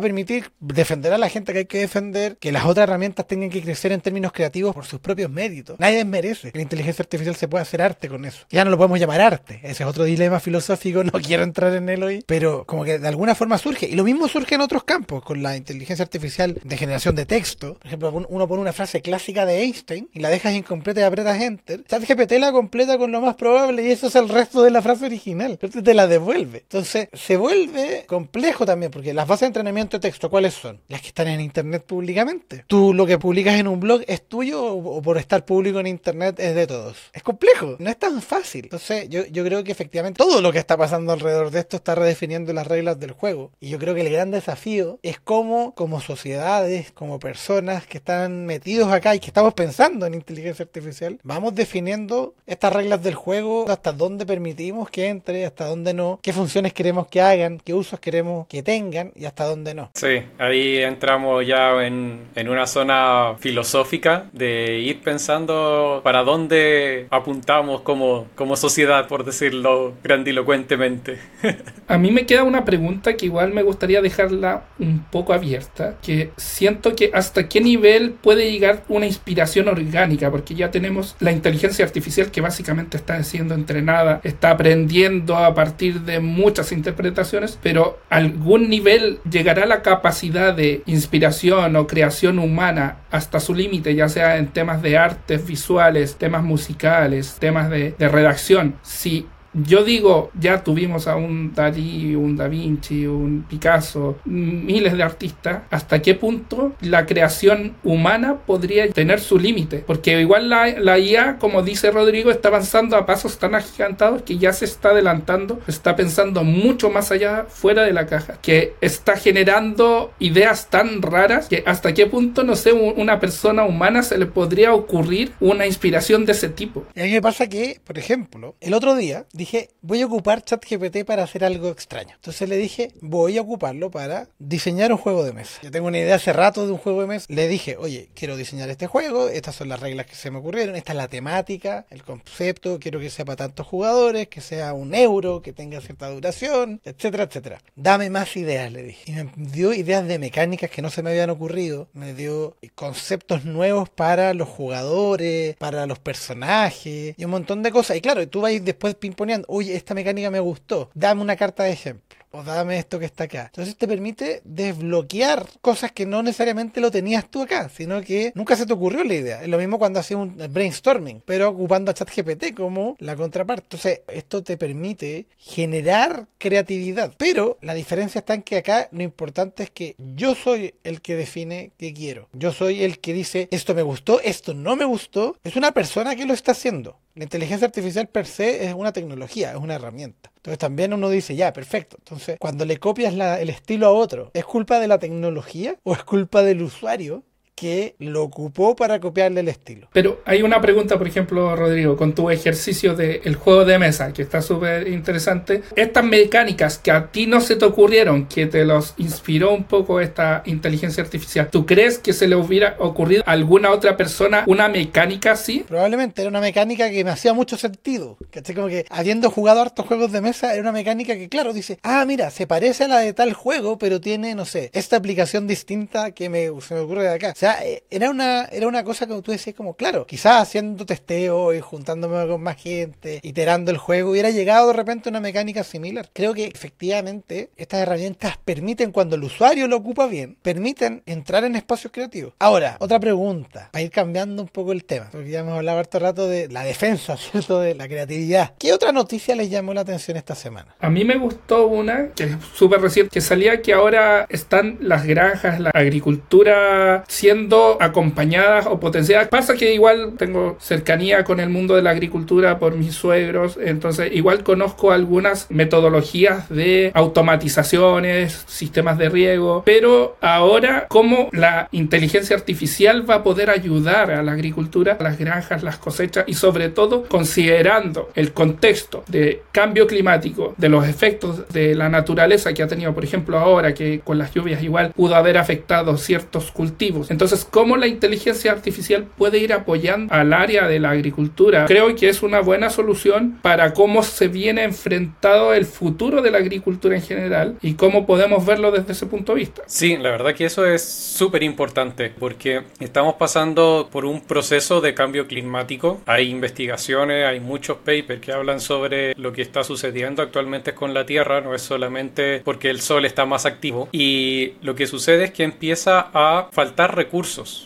permitir 0.00 0.50
defender 0.58 1.12
a 1.12 1.18
la 1.18 1.28
gente 1.28 1.52
que 1.52 1.60
hay 1.60 1.66
que 1.66 1.78
defender, 1.78 2.36
que 2.38 2.50
las 2.50 2.64
otras 2.64 2.84
herramientas 2.84 3.26
tengan 3.26 3.50
que 3.50 3.62
crecer 3.62 3.92
en 3.92 4.00
términos 4.00 4.32
creativos 4.32 4.74
por 4.74 4.86
sus 4.86 5.00
propios 5.00 5.30
méritos. 5.30 5.78
Nadie 5.78 6.04
merece 6.04 6.50
que 6.50 6.58
la 6.58 6.62
inteligencia 6.62 7.02
artificial 7.02 7.36
se 7.36 7.46
pueda 7.46 7.62
hacer 7.62 7.82
arte 7.82 8.08
con 8.08 8.24
eso. 8.24 8.46
Ya 8.50 8.64
no 8.64 8.70
lo 8.70 8.78
podemos 8.78 8.98
llamar 8.98 9.20
arte. 9.20 9.60
Ese 9.62 9.82
es 9.82 9.88
otro 9.88 10.04
dilema 10.04 10.40
filosófico, 10.40 11.04
no 11.04 11.12
quiero 11.12 11.42
entrar 11.42 11.74
en 11.74 11.88
él 11.90 12.02
hoy, 12.02 12.24
pero 12.26 12.64
como 12.64 12.84
que 12.84 12.98
de 12.98 13.08
alguna 13.08 13.34
forma 13.34 13.58
surge. 13.58 13.86
Y 13.86 13.94
lo 13.94 14.04
mismo 14.04 14.28
surge 14.28 14.54
en 14.54 14.62
otros 14.62 14.84
campos, 14.84 15.22
con 15.22 15.42
la 15.42 15.56
inteligencia 15.56 16.02
artificial 16.02 16.58
de 16.64 16.76
generación 16.76 17.14
de 17.14 17.26
texto. 17.26 17.74
Por 17.74 17.86
ejemplo, 17.86 18.26
uno 18.28 18.48
pone 18.48 18.62
una 18.62 18.72
frase 18.72 19.02
clásica 19.02 19.44
de 19.44 19.62
Einstein 19.62 20.08
y 20.12 20.20
la 20.20 20.30
dejas 20.30 20.54
incompleta 20.54 21.00
y 21.00 21.04
apretas 21.04 21.40
enter, 21.50 21.84
ChatGPT 21.84 22.32
la 22.38 22.52
completa 22.52 22.98
con 22.98 23.12
lo 23.12 23.20
más 23.20 23.34
probable 23.34 23.82
y 23.82 23.90
eso 23.90 24.06
es 24.06 24.16
el 24.16 24.28
resto 24.28 24.62
de 24.62 24.70
la 24.70 24.82
frase 24.82 25.06
original. 25.06 25.52
Entonces 25.52 25.82
te 25.82 25.94
la 25.94 26.06
devuelve. 26.06 26.58
Entonces 26.58 27.08
se 27.12 27.36
vuelve 27.36 28.04
complejo 28.06 28.64
también 28.64 28.90
porque 28.90 29.14
las 29.14 29.26
bases 29.26 29.40
de 29.42 29.46
entrenamiento 29.46 29.98
de 29.98 30.08
texto, 30.08 30.30
¿cuáles 30.30 30.54
son? 30.54 30.80
Las 30.88 31.00
que 31.00 31.08
están 31.08 31.28
en 31.28 31.40
Internet 31.40 31.84
públicamente. 31.84 32.64
Tú 32.66 32.94
lo 32.94 33.06
que 33.06 33.18
publicas 33.18 33.58
en 33.58 33.68
un 33.68 33.80
blog 33.80 34.02
es 34.06 34.26
tuyo 34.26 34.62
o, 34.62 35.02
por 35.02 35.18
estar 35.18 35.44
público 35.44 35.80
en 35.80 35.86
Internet 35.86 36.38
es 36.38 36.54
de 36.54 36.66
todos. 36.66 36.96
Es 37.12 37.22
complejo, 37.22 37.76
no 37.78 37.90
es 37.90 37.98
tan 37.98 38.22
fácil. 38.22 38.64
Entonces 38.64 39.08
yo, 39.08 39.26
yo 39.26 39.44
creo 39.44 39.64
que 39.64 39.72
efectivamente 39.72 40.18
todo 40.18 40.40
lo 40.40 40.52
que 40.52 40.58
está 40.58 40.76
pasando 40.76 41.12
alrededor 41.12 41.50
de 41.50 41.60
esto 41.60 41.76
está 41.76 41.94
redefiniendo 41.94 42.52
las 42.52 42.66
reglas 42.66 42.98
del 42.98 43.12
juego. 43.12 43.50
Y 43.60 43.70
yo 43.70 43.78
creo 43.78 43.94
que 43.94 44.02
el 44.02 44.10
gran 44.10 44.30
desafío 44.30 44.98
es 45.02 45.18
cómo 45.20 45.74
como 45.74 46.00
sociedades, 46.00 46.92
como 46.92 47.18
personas 47.18 47.86
que 47.86 47.98
están 47.98 48.46
metidos 48.46 48.92
acá 48.92 49.14
y 49.14 49.20
que 49.20 49.26
estamos 49.26 49.54
pensando 49.54 50.06
en 50.06 50.14
inteligencia 50.14 50.64
artificial, 50.64 51.18
vamos 51.30 51.54
definiendo 51.54 52.34
estas 52.48 52.72
reglas 52.72 53.04
del 53.04 53.14
juego, 53.14 53.70
hasta 53.70 53.92
dónde 53.92 54.26
permitimos 54.26 54.90
que 54.90 55.06
entre, 55.06 55.46
hasta 55.46 55.66
dónde 55.66 55.94
no, 55.94 56.18
qué 56.24 56.32
funciones 56.32 56.72
queremos 56.72 57.06
que 57.06 57.20
hagan, 57.20 57.60
qué 57.64 57.72
usos 57.72 58.00
queremos 58.00 58.48
que 58.48 58.64
tengan 58.64 59.12
y 59.14 59.26
hasta 59.26 59.44
dónde 59.44 59.72
no. 59.72 59.92
Sí, 59.94 60.22
ahí 60.38 60.78
entramos 60.78 61.46
ya 61.46 61.86
en, 61.86 62.22
en 62.34 62.48
una 62.48 62.66
zona 62.66 63.36
filosófica 63.38 64.28
de 64.32 64.80
ir 64.80 65.02
pensando 65.02 66.00
para 66.02 66.24
dónde 66.24 67.06
apuntamos 67.10 67.82
como, 67.82 68.26
como 68.34 68.56
sociedad, 68.56 69.06
por 69.06 69.24
decirlo 69.24 69.92
grandilocuentemente. 70.02 71.20
A 71.86 71.96
mí 71.96 72.10
me 72.10 72.26
queda 72.26 72.42
una 72.42 72.64
pregunta 72.64 73.16
que 73.16 73.26
igual 73.26 73.52
me 73.52 73.62
gustaría 73.62 74.02
dejarla 74.02 74.64
un 74.80 75.04
poco 75.12 75.32
abierta, 75.32 75.96
que 76.02 76.32
siento 76.36 76.96
que 76.96 77.12
hasta 77.14 77.48
qué 77.48 77.60
nivel 77.60 78.14
puede 78.20 78.50
llegar 78.50 78.82
una 78.88 79.06
inspiración 79.06 79.68
orgánica, 79.68 80.28
porque 80.28 80.56
ya 80.56 80.72
tenemos 80.72 81.14
la 81.20 81.32
inteligencia 81.32 81.84
artificial 81.84 82.30
que 82.30 82.40
básicamente 82.40 82.96
está 82.96 83.22
siendo 83.22 83.54
entrenada, 83.54 84.20
está 84.24 84.50
aprendiendo 84.50 85.36
a 85.36 85.54
partir 85.54 86.00
de 86.00 86.20
muchas 86.20 86.72
interpretaciones, 86.72 87.58
pero 87.62 88.00
algún 88.08 88.68
nivel 88.70 89.20
llegará 89.30 89.66
la 89.66 89.82
capacidad 89.82 90.54
de 90.54 90.82
inspiración 90.86 91.76
o 91.76 91.86
creación 91.86 92.38
humana 92.38 92.98
hasta 93.10 93.38
su 93.38 93.54
límite, 93.54 93.94
ya 93.94 94.08
sea 94.08 94.38
en 94.38 94.48
temas 94.48 94.82
de 94.82 94.98
artes 94.98 95.46
visuales, 95.46 96.16
temas 96.16 96.42
musicales, 96.42 97.36
temas 97.38 97.70
de, 97.70 97.94
de 97.98 98.08
redacción. 98.08 98.74
Si 98.82 99.26
yo 99.52 99.84
digo, 99.84 100.30
ya 100.38 100.62
tuvimos 100.62 101.08
a 101.08 101.16
un 101.16 101.54
Dalí, 101.54 102.14
un 102.14 102.36
Da 102.36 102.48
Vinci, 102.48 103.06
un 103.06 103.44
Picasso, 103.48 104.18
miles 104.24 104.96
de 104.96 105.02
artistas, 105.02 105.62
¿hasta 105.70 106.00
qué 106.02 106.14
punto 106.14 106.72
la 106.80 107.06
creación 107.06 107.76
humana 107.82 108.38
podría 108.46 108.88
tener 108.90 109.20
su 109.20 109.38
límite? 109.38 109.82
Porque 109.86 110.20
igual 110.20 110.48
la, 110.48 110.68
la, 110.78 110.98
IA, 110.98 111.38
como 111.38 111.62
dice 111.62 111.90
Rodrigo, 111.90 112.30
está 112.30 112.48
avanzando 112.48 112.96
a 112.96 113.06
pasos 113.06 113.38
tan 113.38 113.54
agigantados 113.54 114.22
que 114.22 114.38
ya 114.38 114.52
se 114.52 114.64
está 114.64 114.90
adelantando, 114.90 115.60
está 115.66 115.96
pensando 115.96 116.44
mucho 116.44 116.90
más 116.90 117.10
allá, 117.10 117.46
fuera 117.48 117.82
de 117.82 117.92
la 117.92 118.06
caja, 118.06 118.38
que 118.40 118.74
está 118.80 119.16
generando 119.16 120.12
ideas 120.18 120.70
tan 120.70 121.02
raras 121.02 121.48
que 121.48 121.62
hasta 121.66 121.94
qué 121.94 122.06
punto, 122.06 122.44
no 122.44 122.56
sé, 122.56 122.72
una 122.72 123.18
persona 123.20 123.64
humana 123.64 124.02
se 124.02 124.18
le 124.18 124.26
podría 124.26 124.74
ocurrir 124.74 125.32
una 125.40 125.66
inspiración 125.66 126.24
de 126.24 126.32
ese 126.32 126.48
tipo. 126.48 126.84
Y 126.94 127.00
a 127.00 127.04
mí 127.04 127.12
me 127.12 127.22
pasa 127.22 127.48
que, 127.48 127.80
por 127.84 127.98
ejemplo, 127.98 128.54
el 128.60 128.74
otro 128.74 128.94
día, 128.94 129.26
dije, 129.40 129.70
voy 129.80 130.02
a 130.02 130.06
ocupar 130.06 130.44
ChatGPT 130.44 131.04
para 131.04 131.24
hacer 131.24 131.44
algo 131.44 131.70
extraño. 131.70 132.14
Entonces 132.14 132.48
le 132.48 132.56
dije, 132.56 132.92
voy 133.00 133.38
a 133.38 133.42
ocuparlo 133.42 133.90
para 133.90 134.28
diseñar 134.38 134.92
un 134.92 134.98
juego 134.98 135.24
de 135.24 135.32
mesa. 135.32 135.60
Yo 135.62 135.70
tengo 135.70 135.88
una 135.88 135.98
idea 135.98 136.14
hace 136.14 136.32
rato 136.32 136.66
de 136.66 136.72
un 136.72 136.78
juego 136.78 137.00
de 137.00 137.06
mesa. 137.06 137.26
Le 137.28 137.48
dije, 137.48 137.76
oye, 137.76 138.10
quiero 138.14 138.36
diseñar 138.36 138.68
este 138.70 138.86
juego, 138.86 139.28
estas 139.28 139.56
son 139.56 139.68
las 139.68 139.80
reglas 139.80 140.06
que 140.06 140.14
se 140.14 140.30
me 140.30 140.38
ocurrieron, 140.38 140.76
esta 140.76 140.92
es 140.92 140.96
la 140.96 141.08
temática, 141.08 141.86
el 141.90 142.04
concepto, 142.04 142.78
quiero 142.78 143.00
que 143.00 143.10
sea 143.10 143.24
para 143.24 143.36
tantos 143.36 143.66
jugadores, 143.66 144.28
que 144.28 144.40
sea 144.40 144.74
un 144.74 144.94
euro, 144.94 145.42
que 145.42 145.52
tenga 145.52 145.80
cierta 145.80 146.08
duración, 146.10 146.80
etcétera, 146.84 147.24
etcétera. 147.24 147.62
Dame 147.74 148.10
más 148.10 148.36
ideas, 148.36 148.70
le 148.70 148.82
dije. 148.82 149.10
Y 149.10 149.12
me 149.12 149.30
dio 149.36 149.72
ideas 149.72 150.06
de 150.06 150.18
mecánicas 150.18 150.70
que 150.70 150.82
no 150.82 150.90
se 150.90 151.02
me 151.02 151.10
habían 151.10 151.30
ocurrido, 151.30 151.88
me 151.94 152.14
dio 152.14 152.56
conceptos 152.74 153.44
nuevos 153.44 153.88
para 153.88 154.34
los 154.34 154.48
jugadores, 154.48 155.56
para 155.56 155.86
los 155.86 155.98
personajes 155.98 157.14
y 157.16 157.24
un 157.24 157.30
montón 157.30 157.62
de 157.62 157.70
cosas. 157.70 157.96
Y 157.96 158.00
claro, 158.00 158.28
tú 158.28 158.42
vas 158.42 158.52
después 158.62 158.94
pimponeando 159.30 159.46
oye, 159.48 159.76
esta 159.76 159.94
mecánica 159.94 160.30
me 160.30 160.40
gustó, 160.40 160.90
dame 160.94 161.22
una 161.22 161.36
carta 161.36 161.64
de 161.64 161.72
ejemplo 161.72 162.20
o 162.32 162.42
dame 162.42 162.78
esto 162.78 162.98
que 162.98 163.06
está 163.06 163.24
acá. 163.24 163.46
Entonces 163.46 163.76
te 163.76 163.88
permite 163.88 164.40
desbloquear 164.44 165.46
cosas 165.60 165.92
que 165.92 166.06
no 166.06 166.22
necesariamente 166.22 166.80
lo 166.80 166.90
tenías 166.90 167.28
tú 167.28 167.42
acá, 167.42 167.68
sino 167.68 168.00
que 168.02 168.32
nunca 168.34 168.56
se 168.56 168.66
te 168.66 168.72
ocurrió 168.72 169.04
la 169.04 169.14
idea. 169.14 169.42
Es 169.42 169.48
lo 169.48 169.58
mismo 169.58 169.78
cuando 169.78 170.00
haces 170.00 170.16
un 170.16 170.36
brainstorming, 170.50 171.22
pero 171.24 171.48
ocupando 171.48 171.90
a 171.90 171.94
ChatGPT 171.94 172.54
como 172.54 172.96
la 172.98 173.16
contraparte. 173.16 173.64
Entonces 173.64 174.00
esto 174.08 174.42
te 174.42 174.56
permite 174.56 175.26
generar 175.38 176.26
creatividad, 176.38 177.14
pero 177.16 177.58
la 177.62 177.74
diferencia 177.74 178.20
está 178.20 178.34
en 178.34 178.42
que 178.42 178.58
acá 178.58 178.88
lo 178.92 179.02
importante 179.02 179.64
es 179.64 179.70
que 179.70 179.96
yo 179.98 180.34
soy 180.34 180.74
el 180.84 181.00
que 181.00 181.16
define 181.16 181.72
qué 181.78 181.92
quiero. 181.92 182.28
Yo 182.32 182.52
soy 182.52 182.84
el 182.84 183.00
que 183.00 183.12
dice 183.12 183.48
esto 183.50 183.74
me 183.74 183.82
gustó, 183.82 184.20
esto 184.20 184.54
no 184.54 184.76
me 184.76 184.84
gustó. 184.84 185.36
Es 185.42 185.56
una 185.56 185.72
persona 185.72 186.14
que 186.14 186.26
lo 186.26 186.34
está 186.34 186.52
haciendo. 186.52 186.96
La 187.14 187.24
inteligencia 187.24 187.66
artificial 187.66 188.08
per 188.08 188.26
se 188.26 188.66
es 188.66 188.74
una 188.74 188.92
tecnología, 188.92 189.50
es 189.50 189.56
una 189.56 189.74
herramienta. 189.74 190.30
Entonces 190.36 190.58
también 190.58 190.92
uno 190.92 191.10
dice, 191.10 191.34
ya, 191.34 191.52
perfecto. 191.52 191.96
Entonces, 191.98 192.36
cuando 192.38 192.64
le 192.64 192.78
copias 192.78 193.12
el 193.12 193.50
estilo 193.50 193.86
a 193.86 193.90
otro, 193.90 194.30
¿es 194.32 194.44
culpa 194.44 194.78
de 194.78 194.88
la 194.88 194.98
tecnología 194.98 195.76
o 195.82 195.92
es 195.92 196.04
culpa 196.04 196.42
del 196.42 196.62
usuario 196.62 197.24
que 197.60 197.94
lo 197.98 198.22
ocupó 198.22 198.74
para 198.74 199.00
copiarle 199.00 199.40
el 199.40 199.48
estilo. 199.48 199.86
Pero 199.92 200.22
hay 200.24 200.40
una 200.40 200.62
pregunta, 200.62 200.96
por 200.96 201.06
ejemplo, 201.06 201.54
Rodrigo, 201.54 201.94
con 201.94 202.14
tu 202.14 202.30
ejercicio 202.30 202.94
del 202.94 203.36
juego 203.36 203.66
de 203.66 203.78
mesa, 203.78 204.14
que 204.14 204.22
está 204.22 204.40
súper 204.40 204.88
interesante. 204.88 205.62
Estas 205.76 206.02
mecánicas 206.02 206.78
que 206.78 206.90
a 206.90 207.08
ti 207.08 207.26
no 207.26 207.42
se 207.42 207.56
te 207.56 207.66
ocurrieron, 207.66 208.24
que 208.28 208.46
te 208.46 208.64
los 208.64 208.94
inspiró 208.96 209.52
un 209.52 209.64
poco 209.64 210.00
esta 210.00 210.42
inteligencia 210.46 211.02
artificial, 211.02 211.50
¿tú 211.50 211.66
crees 211.66 211.98
que 211.98 212.14
se 212.14 212.28
le 212.28 212.34
hubiera 212.34 212.76
ocurrido 212.78 213.24
a 213.26 213.32
alguna 213.32 213.72
otra 213.72 213.94
persona 213.94 214.44
una 214.46 214.68
mecánica 214.68 215.32
así? 215.32 215.62
Probablemente 215.68 216.22
era 216.22 216.30
una 216.30 216.40
mecánica 216.40 216.88
que 216.88 217.04
me 217.04 217.10
hacía 217.10 217.34
mucho 217.34 217.58
sentido. 217.58 218.16
¿Cachai? 218.30 218.54
Como 218.54 218.68
que 218.68 218.86
habiendo 218.88 219.30
jugado 219.30 219.60
hartos 219.60 219.84
juegos 219.84 220.12
de 220.12 220.22
mesa, 220.22 220.54
era 220.54 220.62
una 220.62 220.72
mecánica 220.72 221.14
que, 221.14 221.28
claro, 221.28 221.52
dice, 221.52 221.78
ah, 221.82 222.06
mira, 222.06 222.30
se 222.30 222.46
parece 222.46 222.84
a 222.84 222.88
la 222.88 223.00
de 223.00 223.12
tal 223.12 223.34
juego, 223.34 223.76
pero 223.76 224.00
tiene, 224.00 224.34
no 224.34 224.46
sé, 224.46 224.70
esta 224.72 224.96
aplicación 224.96 225.46
distinta 225.46 226.12
que 226.12 226.30
me, 226.30 226.48
se 226.62 226.72
me 226.74 226.80
ocurre 226.80 227.02
de 227.02 227.10
acá. 227.10 227.32
O 227.36 227.38
sea, 227.38 227.49
era, 227.54 227.80
era, 227.90 228.10
una, 228.10 228.44
era 228.46 228.68
una 228.68 228.84
cosa 228.84 229.06
que 229.06 229.20
tú 229.22 229.32
decías 229.32 229.56
como, 229.56 229.74
claro, 229.74 230.06
quizás 230.06 230.42
haciendo 230.42 230.86
testeo 230.86 231.54
y 231.54 231.60
juntándome 231.60 232.26
con 232.26 232.42
más 232.42 232.56
gente, 232.56 233.20
iterando 233.22 233.70
el 233.70 233.78
juego, 233.78 234.10
hubiera 234.10 234.30
llegado 234.30 234.68
de 234.68 234.74
repente 234.74 235.08
una 235.08 235.20
mecánica 235.20 235.64
similar. 235.64 236.08
Creo 236.12 236.34
que 236.34 236.46
efectivamente 236.46 237.50
estas 237.56 237.80
herramientas 237.80 238.38
permiten, 238.44 238.92
cuando 238.92 239.16
el 239.16 239.24
usuario 239.24 239.68
lo 239.68 239.76
ocupa 239.76 240.06
bien, 240.06 240.36
permiten 240.42 241.02
entrar 241.06 241.44
en 241.44 241.56
espacios 241.56 241.92
creativos. 241.92 242.34
Ahora, 242.38 242.76
otra 242.80 243.00
pregunta, 243.00 243.68
para 243.72 243.82
ir 243.82 243.90
cambiando 243.90 244.42
un 244.42 244.48
poco 244.48 244.72
el 244.72 244.84
tema, 244.84 245.08
porque 245.10 245.30
ya 245.30 245.40
hemos 245.40 245.54
hablado 245.54 245.80
rato 245.98 246.28
de 246.28 246.48
la 246.48 246.62
defensa, 246.62 247.16
¿cierto? 247.16 247.60
De 247.60 247.74
la 247.74 247.88
creatividad. 247.88 248.52
¿Qué 248.58 248.72
otra 248.72 248.92
noticia 248.92 249.34
les 249.34 249.50
llamó 249.50 249.74
la 249.74 249.80
atención 249.80 250.16
esta 250.16 250.34
semana? 250.34 250.74
A 250.78 250.90
mí 250.90 251.04
me 251.04 251.16
gustó 251.16 251.66
una 251.66 252.10
que 252.14 252.24
es 252.24 252.36
súper 252.54 252.80
reciente, 252.80 253.10
que 253.10 253.20
salía 253.20 253.62
que 253.62 253.72
ahora 253.72 254.26
están 254.28 254.78
las 254.80 255.06
granjas, 255.06 255.60
la 255.60 255.70
agricultura 255.70 257.04
siendo 257.08 257.39
acompañadas 257.80 258.66
o 258.66 258.80
potenciadas. 258.80 259.28
Pasa 259.28 259.54
que 259.54 259.74
igual 259.74 260.14
tengo 260.18 260.56
cercanía 260.60 261.24
con 261.24 261.40
el 261.40 261.48
mundo 261.48 261.74
de 261.76 261.82
la 261.82 261.90
agricultura 261.90 262.58
por 262.58 262.74
mis 262.74 262.94
suegros, 262.94 263.58
entonces 263.62 264.10
igual 264.12 264.42
conozco 264.42 264.92
algunas 264.92 265.46
metodologías 265.50 266.48
de 266.48 266.90
automatizaciones, 266.94 268.44
sistemas 268.46 268.98
de 268.98 269.08
riego, 269.08 269.62
pero 269.64 270.16
ahora 270.20 270.86
cómo 270.88 271.28
la 271.32 271.68
inteligencia 271.72 272.36
artificial 272.36 273.08
va 273.08 273.16
a 273.16 273.22
poder 273.22 273.50
ayudar 273.50 274.10
a 274.10 274.22
la 274.22 274.32
agricultura, 274.32 274.96
a 274.98 275.02
las 275.02 275.18
granjas, 275.18 275.62
las 275.62 275.78
cosechas 275.78 276.24
y 276.26 276.34
sobre 276.34 276.68
todo 276.68 277.04
considerando 277.04 278.10
el 278.14 278.32
contexto 278.32 279.04
de 279.08 279.42
cambio 279.52 279.86
climático, 279.86 280.54
de 280.56 280.68
los 280.68 280.86
efectos 280.86 281.48
de 281.48 281.74
la 281.74 281.88
naturaleza 281.88 282.52
que 282.52 282.62
ha 282.62 282.68
tenido, 282.68 282.94
por 282.94 283.04
ejemplo, 283.04 283.38
ahora 283.38 283.74
que 283.74 284.00
con 284.00 284.18
las 284.18 284.32
lluvias 284.32 284.62
igual 284.62 284.92
pudo 284.94 285.14
haber 285.14 285.38
afectado 285.38 285.96
ciertos 285.96 286.50
cultivos. 286.50 287.10
Entonces, 287.20 287.46
¿cómo 287.50 287.76
la 287.76 287.86
inteligencia 287.86 288.50
artificial 288.50 289.04
puede 289.04 289.36
ir 289.40 289.52
apoyando 289.52 290.10
al 290.14 290.32
área 290.32 290.66
de 290.66 290.80
la 290.80 290.88
agricultura? 290.88 291.66
Creo 291.66 291.94
que 291.94 292.08
es 292.08 292.22
una 292.22 292.40
buena 292.40 292.70
solución 292.70 293.38
para 293.42 293.74
cómo 293.74 294.02
se 294.02 294.28
viene 294.28 294.64
enfrentado 294.64 295.52
el 295.52 295.66
futuro 295.66 296.22
de 296.22 296.30
la 296.30 296.38
agricultura 296.38 296.96
en 296.96 297.02
general 297.02 297.58
y 297.60 297.74
cómo 297.74 298.06
podemos 298.06 298.46
verlo 298.46 298.70
desde 298.70 298.92
ese 298.92 299.04
punto 299.04 299.34
de 299.34 299.40
vista. 299.40 299.62
Sí, 299.66 299.98
la 299.98 300.12
verdad 300.12 300.34
que 300.34 300.46
eso 300.46 300.64
es 300.64 300.82
súper 300.82 301.42
importante 301.42 302.10
porque 302.18 302.62
estamos 302.78 303.16
pasando 303.16 303.90
por 303.92 304.06
un 304.06 304.22
proceso 304.22 304.80
de 304.80 304.94
cambio 304.94 305.26
climático. 305.26 306.00
Hay 306.06 306.30
investigaciones, 306.30 307.26
hay 307.26 307.38
muchos 307.38 307.76
papers 307.76 308.22
que 308.22 308.32
hablan 308.32 308.60
sobre 308.60 309.14
lo 309.16 309.34
que 309.34 309.42
está 309.42 309.62
sucediendo 309.62 310.22
actualmente 310.22 310.72
con 310.72 310.94
la 310.94 311.04
Tierra, 311.04 311.42
no 311.42 311.54
es 311.54 311.60
solamente 311.60 312.40
porque 312.42 312.70
el 312.70 312.80
Sol 312.80 313.04
está 313.04 313.26
más 313.26 313.44
activo 313.44 313.90
y 313.92 314.54
lo 314.62 314.74
que 314.74 314.86
sucede 314.86 315.24
es 315.24 315.32
que 315.32 315.42
empieza 315.42 316.08
a 316.14 316.48
faltar 316.50 316.96
recursos. 316.96 317.09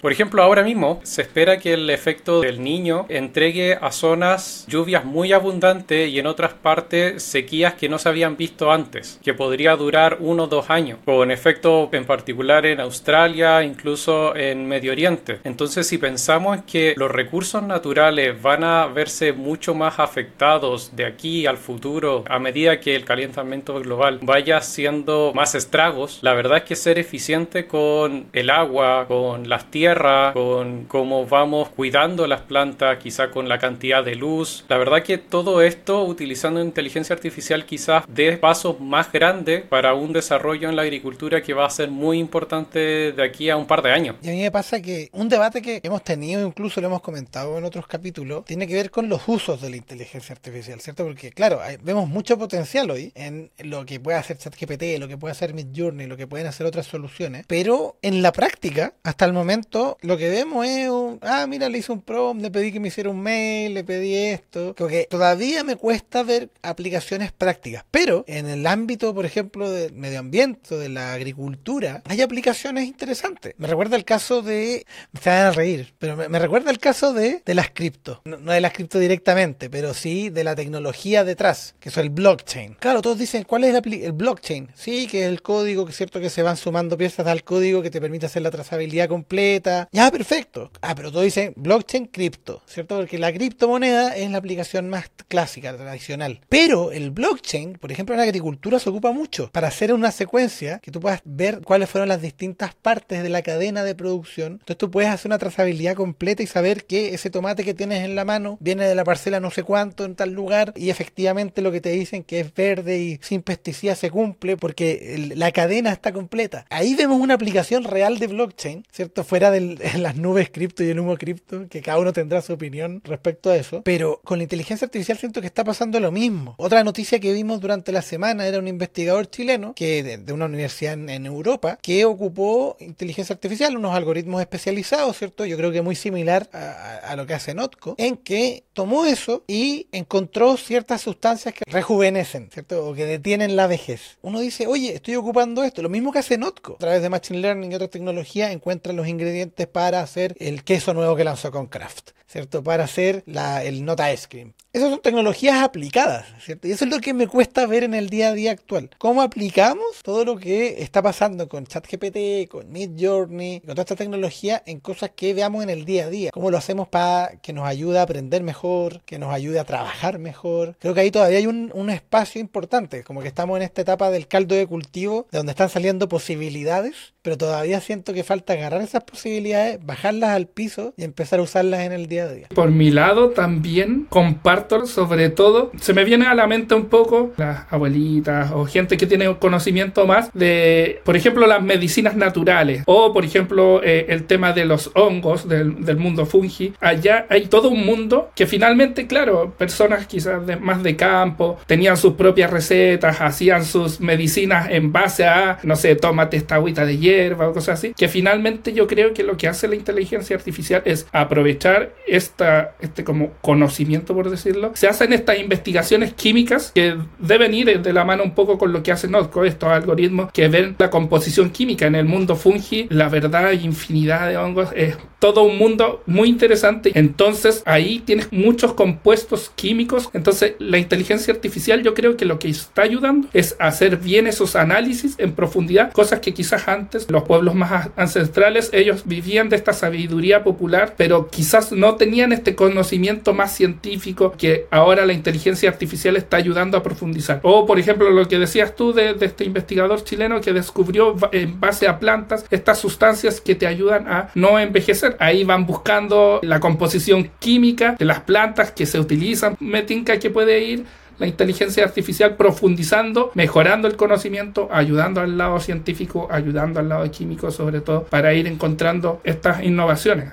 Por 0.00 0.12
ejemplo, 0.12 0.42
ahora 0.42 0.62
mismo 0.62 1.00
se 1.02 1.22
espera 1.22 1.58
que 1.58 1.74
el 1.74 1.90
efecto 1.90 2.40
del 2.40 2.62
niño 2.62 3.06
entregue 3.08 3.78
a 3.80 3.92
zonas 3.92 4.64
lluvias 4.68 5.04
muy 5.04 5.32
abundantes 5.32 6.08
y 6.08 6.18
en 6.18 6.26
otras 6.26 6.54
partes 6.54 7.22
sequías 7.22 7.74
que 7.74 7.88
no 7.88 7.98
se 7.98 8.08
habían 8.08 8.36
visto 8.36 8.72
antes, 8.72 9.20
que 9.22 9.34
podría 9.34 9.76
durar 9.76 10.18
uno 10.20 10.44
o 10.44 10.46
dos 10.46 10.70
años, 10.70 10.98
con 11.04 11.30
efecto 11.30 11.90
en 11.92 12.04
particular 12.04 12.64
en 12.64 12.80
Australia, 12.80 13.62
incluso 13.62 14.34
en 14.34 14.66
Medio 14.66 14.92
Oriente. 14.92 15.40
Entonces, 15.44 15.86
si 15.86 15.98
pensamos 15.98 16.58
que 16.66 16.94
los 16.96 17.10
recursos 17.10 17.62
naturales 17.62 18.40
van 18.40 18.64
a 18.64 18.86
verse 18.86 19.32
mucho 19.32 19.74
más 19.74 19.98
afectados 19.98 20.96
de 20.96 21.04
aquí 21.04 21.46
al 21.46 21.58
futuro 21.58 22.24
a 22.28 22.38
medida 22.38 22.80
que 22.80 22.96
el 22.96 23.04
calentamiento 23.04 23.74
global 23.80 24.20
vaya 24.22 24.56
haciendo 24.56 25.32
más 25.34 25.54
estragos, 25.54 26.18
la 26.22 26.34
verdad 26.34 26.58
es 26.58 26.64
que 26.64 26.76
ser 26.76 26.98
eficiente 26.98 27.66
con 27.66 28.26
el 28.32 28.50
agua, 28.50 29.06
con 29.06 29.33
las 29.42 29.70
tierras, 29.70 30.32
con 30.32 30.84
cómo 30.84 31.26
vamos 31.26 31.68
cuidando 31.70 32.26
las 32.26 32.42
plantas, 32.42 32.98
quizá 32.98 33.30
con 33.30 33.48
la 33.48 33.58
cantidad 33.58 34.04
de 34.04 34.14
luz, 34.14 34.64
la 34.68 34.78
verdad 34.78 35.02
que 35.02 35.18
todo 35.18 35.62
esto 35.62 36.04
utilizando 36.04 36.62
inteligencia 36.62 37.14
artificial 37.14 37.64
quizás 37.66 38.04
dé 38.08 38.36
pasos 38.36 38.80
más 38.80 39.10
grandes 39.10 39.62
para 39.62 39.94
un 39.94 40.12
desarrollo 40.12 40.68
en 40.68 40.76
la 40.76 40.82
agricultura 40.82 41.42
que 41.42 41.54
va 41.54 41.66
a 41.66 41.70
ser 41.70 41.90
muy 41.90 42.18
importante 42.18 43.12
de 43.12 43.22
aquí 43.22 43.50
a 43.50 43.56
un 43.56 43.66
par 43.66 43.82
de 43.82 43.92
años. 43.92 44.16
Y 44.22 44.28
a 44.28 44.32
mí 44.32 44.40
me 44.40 44.50
pasa 44.50 44.80
que 44.80 45.08
un 45.12 45.28
debate 45.28 45.60
que 45.60 45.80
hemos 45.82 46.02
tenido, 46.04 46.46
incluso 46.46 46.80
lo 46.80 46.86
hemos 46.86 47.02
comentado 47.02 47.58
en 47.58 47.64
otros 47.64 47.86
capítulos, 47.86 48.44
tiene 48.44 48.66
que 48.66 48.74
ver 48.74 48.90
con 48.90 49.08
los 49.08 49.26
usos 49.26 49.60
de 49.60 49.70
la 49.70 49.76
inteligencia 49.76 50.34
artificial, 50.34 50.80
¿cierto? 50.80 51.04
Porque 51.04 51.30
claro, 51.30 51.60
vemos 51.82 52.08
mucho 52.08 52.38
potencial 52.38 52.90
hoy 52.90 53.12
en 53.14 53.50
lo 53.58 53.84
que 53.84 54.00
puede 54.00 54.18
hacer 54.18 54.38
ChatGPT, 54.38 54.98
lo 54.98 55.08
que 55.08 55.16
puede 55.16 55.32
hacer 55.32 55.54
Midjourney, 55.54 56.06
lo 56.06 56.16
que 56.16 56.26
pueden 56.26 56.46
hacer 56.46 56.66
otras 56.66 56.86
soluciones, 56.86 57.44
pero 57.46 57.96
en 58.02 58.22
la 58.22 58.32
práctica, 58.32 58.94
hasta 59.02 59.24
el 59.25 59.33
momento, 59.33 59.97
lo 60.02 60.16
que 60.16 60.28
vemos 60.28 60.66
es 60.66 60.88
un, 60.88 61.19
ah, 61.23 61.47
mira, 61.47 61.69
le 61.69 61.78
hice 61.78 61.93
un 61.93 62.02
prompt, 62.02 62.43
le 62.43 62.50
pedí 62.50 62.73
que 62.73 62.81
me 62.81 62.88
hiciera 62.88 63.11
un 63.11 63.21
mail, 63.21 63.75
le 63.75 63.85
pedí 63.85 64.14
esto, 64.14 64.75
que 64.75 65.07
todavía 65.11 65.64
me 65.64 65.76
cuesta 65.76 66.23
ver 66.23 66.50
aplicaciones 66.62 67.33
prácticas, 67.33 67.85
pero 67.90 68.25
en 68.26 68.47
el 68.47 68.66
ámbito, 68.66 69.14
por 69.14 69.26
ejemplo, 69.26 69.71
del 69.71 69.93
medio 69.93 70.21
ambiente, 70.21 70.76
de 70.76 70.88
la 70.88 71.12
agricultura, 71.12 72.02
hay 72.07 72.23
aplicaciones 72.23 72.87
interesantes. 72.87 73.54
Me 73.59 73.69
recuerda 73.69 73.97
el 73.97 74.04
caso 74.04 74.43
de, 74.43 74.87
se 75.21 75.31
van 75.31 75.47
a 75.47 75.50
reír, 75.52 75.95
pero 75.99 76.16
me, 76.16 76.38
recuerda 76.38 76.71
el 76.71 76.78
caso 76.78 77.12
de, 77.12 77.43
de 77.45 77.54
las 77.54 77.71
cripto, 77.71 78.23
no, 78.25 78.38
de 78.38 78.61
las 78.61 78.73
cripto 78.73 78.99
directamente, 78.99 79.71
pero 79.71 79.95
sí 79.95 80.31
de 80.31 80.45
la 80.45 80.54
tecnología 80.54 81.25
detrás, 81.25 81.75
que 81.81 81.88
es 81.88 81.97
el 81.97 82.11
blockchain. 82.11 82.75
Claro, 82.81 83.02
todos 83.02 83.19
dicen, 83.19 83.45
¿cuál 83.45 83.64
es 83.64 83.75
el, 83.75 83.95
el 83.95 84.12
blockchain? 84.12 84.71
Sí, 84.75 85.07
que 85.07 85.23
es 85.23 85.28
el 85.28 85.43
código, 85.43 85.85
que 85.85 85.93
es 85.93 85.97
cierto 85.97 86.21
que 86.21 86.31
se 86.31 86.43
van 86.43 86.57
sumando 86.57 86.97
piezas 86.97 87.26
al 87.26 87.45
código 87.45 87.83
que 87.83 87.90
te 87.90 88.00
permite 88.00 88.26
hacer 88.26 88.43
la 88.43 88.50
trazabilidad 88.50 89.09
completa. 89.14 89.88
Ya, 89.92 90.11
perfecto. 90.11 90.71
Ah, 90.83 90.94
pero 90.97 91.11
todos 91.11 91.25
dicen 91.25 91.52
blockchain 91.56 92.06
cripto, 92.06 92.62
¿cierto? 92.66 92.97
Porque 92.97 93.18
la 93.18 93.33
criptomoneda 93.33 94.16
es 94.16 94.28
la 94.28 94.38
aplicación 94.38 94.88
más 94.88 95.11
clásica, 95.28 95.76
tradicional. 95.76 96.40
Pero 96.49 96.90
el 96.90 97.12
blockchain, 97.12 97.75
por 97.75 97.92
ejemplo, 97.92 98.14
en 98.14 98.18
la 98.18 98.25
agricultura 98.25 98.78
se 98.80 98.90
ocupa 98.90 99.12
mucho 99.12 99.50
para 99.52 99.68
hacer 99.68 99.94
una 99.94 100.11
secuencia 100.11 100.80
que 100.80 100.90
tú 100.90 100.99
puedas 101.00 101.21
ver 101.25 101.61
cuáles 101.61 101.88
fueron 101.88 102.09
las 102.09 102.23
distintas 102.23 102.75
partes 102.75 103.23
de 103.23 103.28
la 103.28 103.42
cadena 103.42 103.85
de 103.85 103.94
producción. 103.94 104.54
Entonces 104.54 104.78
tú 104.78 104.90
puedes 104.90 105.11
hacer 105.11 105.28
una 105.28 105.38
trazabilidad 105.38 105.95
completa 105.95 106.43
y 106.43 106.47
saber 106.47 106.84
que 106.84 107.15
ese 107.15 107.30
tomate 107.30 107.62
que 107.62 107.75
tienes 107.75 108.04
en 108.04 108.17
la 108.17 108.25
mano 108.25 108.58
viene 108.60 108.86
de 108.86 108.95
la 108.97 109.04
parcela 109.04 109.38
no 109.38 109.50
sé 109.50 109.62
cuánto 109.62 110.04
en 110.04 110.17
tal 110.17 110.32
lugar 110.32 110.73
y 110.76 110.91
efectivamente 110.91 111.62
lo 111.62 111.71
que 111.71 111.80
te 111.80 111.91
dicen 111.91 112.25
que 112.25 112.41
es 112.41 112.52
verde 112.52 112.99
y 112.99 113.19
sin 113.23 113.43
pesticidas 113.43 113.99
se 113.99 114.10
cumple 114.10 114.56
porque 114.56 115.32
la 115.36 115.52
cadena 115.52 115.93
está 115.93 116.12
completa. 116.12 116.67
Ahí 116.71 116.95
vemos 116.95 117.21
una 117.21 117.34
aplicación 117.34 117.84
real 117.84 118.19
de 118.19 118.26
blockchain, 118.26 118.84
¿cierto? 118.91 119.03
Fuera 119.25 119.50
de 119.50 119.78
las 119.99 120.17
nubes 120.17 120.50
cripto 120.50 120.84
y 120.84 120.90
el 120.90 121.00
humo 121.00 121.17
cripto, 121.17 121.69
que 121.69 121.82
cada 121.82 121.99
uno 121.99 122.12
tendrá 122.12 122.43
su 122.43 122.52
opinión 122.52 123.00
respecto 123.04 123.50
a 123.50 123.56
eso. 123.56 123.82
Pero 123.82 124.21
con 124.25 124.38
la 124.38 124.45
inteligencia 124.45 124.86
artificial 124.86 125.19
siento 125.19 125.40
que 125.40 125.47
está 125.47 125.64
pasando 125.64 126.00
lo 126.00 126.12
mismo. 126.12 126.54
Otra 126.58 126.84
noticia 126.84 127.21
que 127.21 127.32
vimos 127.32 127.60
durante 127.60 127.93
la 127.93 128.02
semana 128.02 128.47
era 128.47 128.58
un 128.58 128.69
investigador 128.69 129.28
chileno 129.28 129.75
que 129.75 130.02
de, 130.02 130.32
una 130.32 130.47
universidad 130.47 130.95
en, 130.95 131.25
Europa 131.25 131.78
que 131.80 132.04
ocupó 132.04 132.76
inteligencia 132.80 133.32
artificial, 133.32 133.76
unos 133.76 133.95
algoritmos 133.95 134.40
especializados, 134.40 135.17
¿cierto? 135.17 135.47
Yo 135.47 135.56
creo 135.56 135.73
que 135.73 135.80
muy 135.80 135.95
similar 135.95 136.49
a, 136.52 136.97
a 136.97 137.17
lo 137.17 137.26
que 137.26 137.34
hace 137.34 137.54
Notco, 137.54 137.95
en 137.99 138.17
que 138.17 138.64
tomó 138.75 139.06
eso 139.06 139.45
y 139.47 139.86
encontró 139.93 140.56
ciertas 140.56 141.00
sustancias 141.00 141.54
que 141.54 141.64
rejuvenecen, 141.67 142.50
¿cierto? 142.52 142.86
O 142.86 142.95
que 142.95 143.06
detienen 143.06 143.56
la 143.56 143.67
vejez. 143.67 144.19
Uno 144.23 144.40
dice, 144.40 144.67
oye, 144.67 144.95
estoy 144.95 145.17
ocupando 145.17 145.62
esto, 145.64 145.82
lo 145.82 145.88
mismo 145.88 146.12
que 146.12 146.19
hace 146.19 146.36
Notco. 146.36 146.75
A 146.75 146.78
través 146.78 147.02
de 147.02 147.08
Machine 147.08 147.40
Learning 147.40 147.73
y 147.73 147.75
otras 147.75 147.90
tecnologías 147.90 148.52
encuentran 148.52 148.94
los 148.97 149.09
ingredientes 149.09 149.67
para 149.67 150.00
hacer 150.00 150.37
el 150.39 150.65
queso 150.65 150.95
nuevo 150.95 151.17
que 151.17 151.25
lanzó 151.25 151.50
con 151.50 151.67
Kraft, 151.67 152.11
¿cierto? 152.34 152.64
Para 152.64 152.82
hacer 152.82 153.23
la, 153.26 153.62
el 153.62 153.84
Nota 153.84 154.08
Cream. 154.28 154.54
Esas 154.73 154.90
son 154.90 155.00
tecnologías 155.00 155.62
aplicadas, 155.62 156.26
¿cierto? 156.40 156.66
Y 156.66 156.73
eso 156.73 156.84
es 156.84 156.90
lo 156.90 156.99
que 156.99 157.14
me 157.14 157.28
cuesta 157.28 157.64
ver 157.64 157.84
en 157.84 157.94
el 157.94 158.08
día 158.08 158.30
a 158.30 158.32
día 158.32 158.50
actual. 158.50 158.90
¿Cómo 158.99 159.23
aplicamos 159.23 159.86
todo 160.02 160.25
lo 160.25 160.36
que 160.36 160.82
está 160.82 161.00
pasando 161.00 161.49
con 161.49 161.64
ChatGPT, 161.64 162.50
con 162.50 162.73
Midjourney, 162.73 163.60
con 163.60 163.70
toda 163.70 163.82
esta 163.82 163.94
tecnología 163.94 164.60
en 164.66 164.80
cosas 164.80 165.10
que 165.14 165.32
veamos 165.32 165.62
en 165.62 165.70
el 165.70 165.84
día 165.84 166.06
a 166.06 166.10
día? 166.10 166.30
¿Cómo 166.32 166.50
lo 166.50 166.58
hacemos 166.58 166.88
para 166.88 167.36
que 167.40 167.52
nos 167.52 167.68
ayude 167.68 168.00
a 168.00 168.02
aprender 168.02 168.42
mejor, 168.42 169.02
que 169.02 169.20
nos 169.20 169.32
ayude 169.32 169.60
a 169.60 169.64
trabajar 169.64 170.18
mejor? 170.18 170.75
Creo 170.80 170.92
que 170.92 171.02
ahí 171.02 171.12
todavía 171.12 171.38
hay 171.38 171.47
un, 171.47 171.70
un 171.73 171.88
espacio 171.88 172.40
importante, 172.40 173.04
como 173.04 173.23
que 173.23 173.28
estamos 173.28 173.56
en 173.58 173.62
esta 173.62 173.82
etapa 173.82 174.10
del 174.10 174.26
caldo 174.26 174.56
de 174.56 174.66
cultivo, 174.66 175.28
de 175.30 175.38
donde 175.38 175.52
están 175.52 175.68
saliendo 175.68 176.08
posibilidades, 176.08 177.14
pero 177.23 177.38
todavía 177.38 177.80
siento 177.80 178.12
que 178.12 178.25
falta 178.25 178.54
agarrar 178.54 178.82
esas 178.82 179.04
posibilidades, 179.04 179.78
bajarlas 179.86 180.30
al 180.30 180.49
piso 180.49 180.94
y 180.97 181.04
empezar 181.04 181.38
a 181.38 181.42
usarlas 181.42 181.82
en 181.82 181.92
el 181.92 182.08
día 182.08 182.24
Por 182.54 182.71
mi 182.71 182.91
lado 182.91 183.30
también 183.30 184.06
comparto 184.08 184.87
sobre 184.87 185.28
todo, 185.30 185.71
se 185.80 185.93
me 185.93 186.04
viene 186.04 186.26
a 186.26 186.34
la 186.34 186.47
mente 186.47 186.75
un 186.75 186.87
poco 186.87 187.32
las 187.37 187.71
abuelitas 187.71 188.50
o 188.52 188.65
gente 188.65 188.97
que 188.97 189.06
tiene 189.06 189.37
conocimiento 189.39 190.06
más 190.06 190.30
de, 190.32 191.00
por 191.04 191.17
ejemplo, 191.17 191.47
las 191.47 191.63
medicinas 191.63 192.17
naturales 192.17 192.82
o, 192.87 193.13
por 193.13 193.25
ejemplo, 193.25 193.82
eh, 193.82 194.06
el 194.08 194.25
tema 194.25 194.52
de 194.52 194.65
los 194.65 194.91
hongos 194.95 195.49
del, 195.49 195.84
del, 195.84 195.97
mundo 195.97 196.26
fungi. 196.26 196.75
Allá 196.80 197.26
hay 197.28 197.47
todo 197.47 197.69
un 197.69 197.84
mundo 197.87 198.30
que 198.34 198.47
finalmente, 198.47 199.06
claro, 199.06 199.54
personas 199.56 200.06
quizás 200.06 200.43
más 200.60 200.82
de 200.82 200.97
campo 200.97 201.58
tenían 201.67 201.97
sus 201.97 202.15
propias 202.15 202.50
recetas, 202.50 203.21
hacían 203.21 203.65
sus 203.65 204.00
medicinas 204.00 204.69
en 204.71 204.93
base 204.93 205.25
a, 205.26 205.58
no 205.63 205.76
sé, 205.76 205.95
tómate 205.97 206.37
esta 206.37 206.56
agüita 206.56 206.84
de 206.84 206.99
hierba 206.99 207.49
o 207.49 207.52
cosas 207.52 207.78
así, 207.78 207.95
que 207.95 208.08
finalmente 208.08 208.73
yo 208.73 208.87
creo 208.87 209.15
que 209.15 209.23
lo 209.23 209.37
que 209.37 209.49
hace 209.49 209.69
la 209.69 209.76
inteligencia 209.76 210.37
artificial 210.37 210.82
es 210.84 211.06
aprovechar 211.13 211.93
esta, 212.06 212.75
este 212.80 213.04
como 213.04 213.32
conocimiento, 213.40 214.14
por 214.14 214.30
decirlo. 214.30 214.73
Se 214.75 214.86
hacen 214.86 215.12
estas 215.12 215.38
investigaciones 215.38 216.14
químicas 216.14 216.73
que 216.75 216.97
deben 217.19 217.54
ir 217.54 217.80
de 217.80 217.93
la 217.93 218.04
mano 218.04 218.23
un 218.23 218.34
poco 218.34 218.58
con 218.58 218.73
lo 218.73 218.82
que 218.82 218.93
hace 218.93 219.08
Notco, 219.08 219.45
estos 219.45 219.71
algoritmos 219.71 220.30
que 220.32 220.49
ven 220.49 220.76
la 220.78 220.90
composición 220.90 221.50
química 221.50 221.86
en 221.86 221.95
el 221.95 222.04
mundo 222.04 222.36
fungi, 222.36 222.86
la 222.90 223.08
verdad, 223.08 223.52
infinidad 223.52 224.28
de 224.28 224.36
hongos, 224.36 224.71
es 224.75 224.97
todo 225.19 225.43
un 225.43 225.56
mundo 225.56 226.02
muy 226.06 226.28
interesante. 226.28 226.93
Entonces 226.95 227.62
ahí 227.64 228.00
tienes 228.00 228.30
muchos 228.30 228.75
compuestos 228.75 229.50
químicos. 229.54 230.10
Entonces 230.12 230.54
la 230.58 230.78
inteligencia 230.78 231.32
artificial 231.32 231.82
yo 231.82 231.95
creo 231.95 232.17
que 232.17 232.26
lo 232.26 232.38
que 232.38 232.49
está 232.49 232.82
ayudando 232.82 233.28
es 233.32 233.56
hacer 233.58 233.97
bien 233.97 234.26
esos 234.26 234.54
análisis 234.56 235.14
en 235.19 235.32
profundidad, 235.32 235.93
cosas 235.93 236.21
que 236.21 236.34
quizás 236.34 236.69
antes 236.69 237.10
los 237.10 237.23
pueblos 237.25 237.54
más 237.54 237.88
ancestrales 237.97 238.69
ellos 238.73 239.04
vivían 239.06 239.49
de 239.49 239.56
esta 239.56 239.73
sabiduría 239.73 240.45
popular, 240.45 240.95
pero 240.97 241.28
quizás 241.28 241.73
no 241.73 241.94
tenían 241.97 242.33
este 242.33 242.54
conocimiento 242.54 243.35
más 243.35 243.54
científico 243.54 244.35
que 244.37 244.67
ahora 244.71 245.07
la 245.07 245.13
inteligencia 245.13 245.69
artificial 245.69 246.17
está 246.17 246.37
ayudando 246.37 246.76
a 246.76 246.83
profundizar. 246.83 247.41
O 247.43 247.67
por 247.67 247.78
ejemplo 247.78 248.11
lo 248.11 248.28
que 248.28 248.39
decías 248.39 248.76
tú 248.76 248.93
de, 248.93 249.15
de 249.15 249.26
este 249.26 249.45
investigador 249.45 250.02
chileno 250.04 250.41
que 250.41 250.52
descubrió 250.52 251.17
en 251.33 251.61
base 251.61 251.89
a 251.89 251.99
plantas 251.99 252.45
estas 252.50 252.78
sustancias 252.78 253.41
que 253.41 253.54
te 253.54 253.67
ayudan 253.67 254.09
a 254.09 254.30
no 254.35 254.59
envejecer 254.59 254.95
Ahí 255.19 255.45
van 255.45 255.67
buscando 255.67 256.41
la 256.43 256.61
composición 256.61 257.30
química 257.39 257.97
de 257.99 258.04
las 258.04 258.21
plantas 258.21 258.71
que 258.73 258.87
se 258.87 258.99
utilizan. 259.00 259.57
Metinca 259.61 260.19
que 260.19 260.30
puede 260.30 260.63
ir 260.63 260.85
la 261.19 261.26
inteligencia 261.26 261.85
artificial 261.85 262.37
profundizando, 262.37 263.30
mejorando 263.35 263.87
el 263.87 263.97
conocimiento, 263.97 264.69
ayudando 264.73 265.21
al 265.21 265.39
lado 265.39 265.61
científico, 265.61 266.28
ayudando 266.30 266.80
al 266.80 266.89
lado 266.89 267.09
químico 267.11 267.50
sobre 267.50 267.80
todo, 267.80 268.04
para 268.04 268.35
ir 268.35 268.47
encontrando 268.47 269.21
estas 269.25 269.63
innovaciones. 269.63 270.33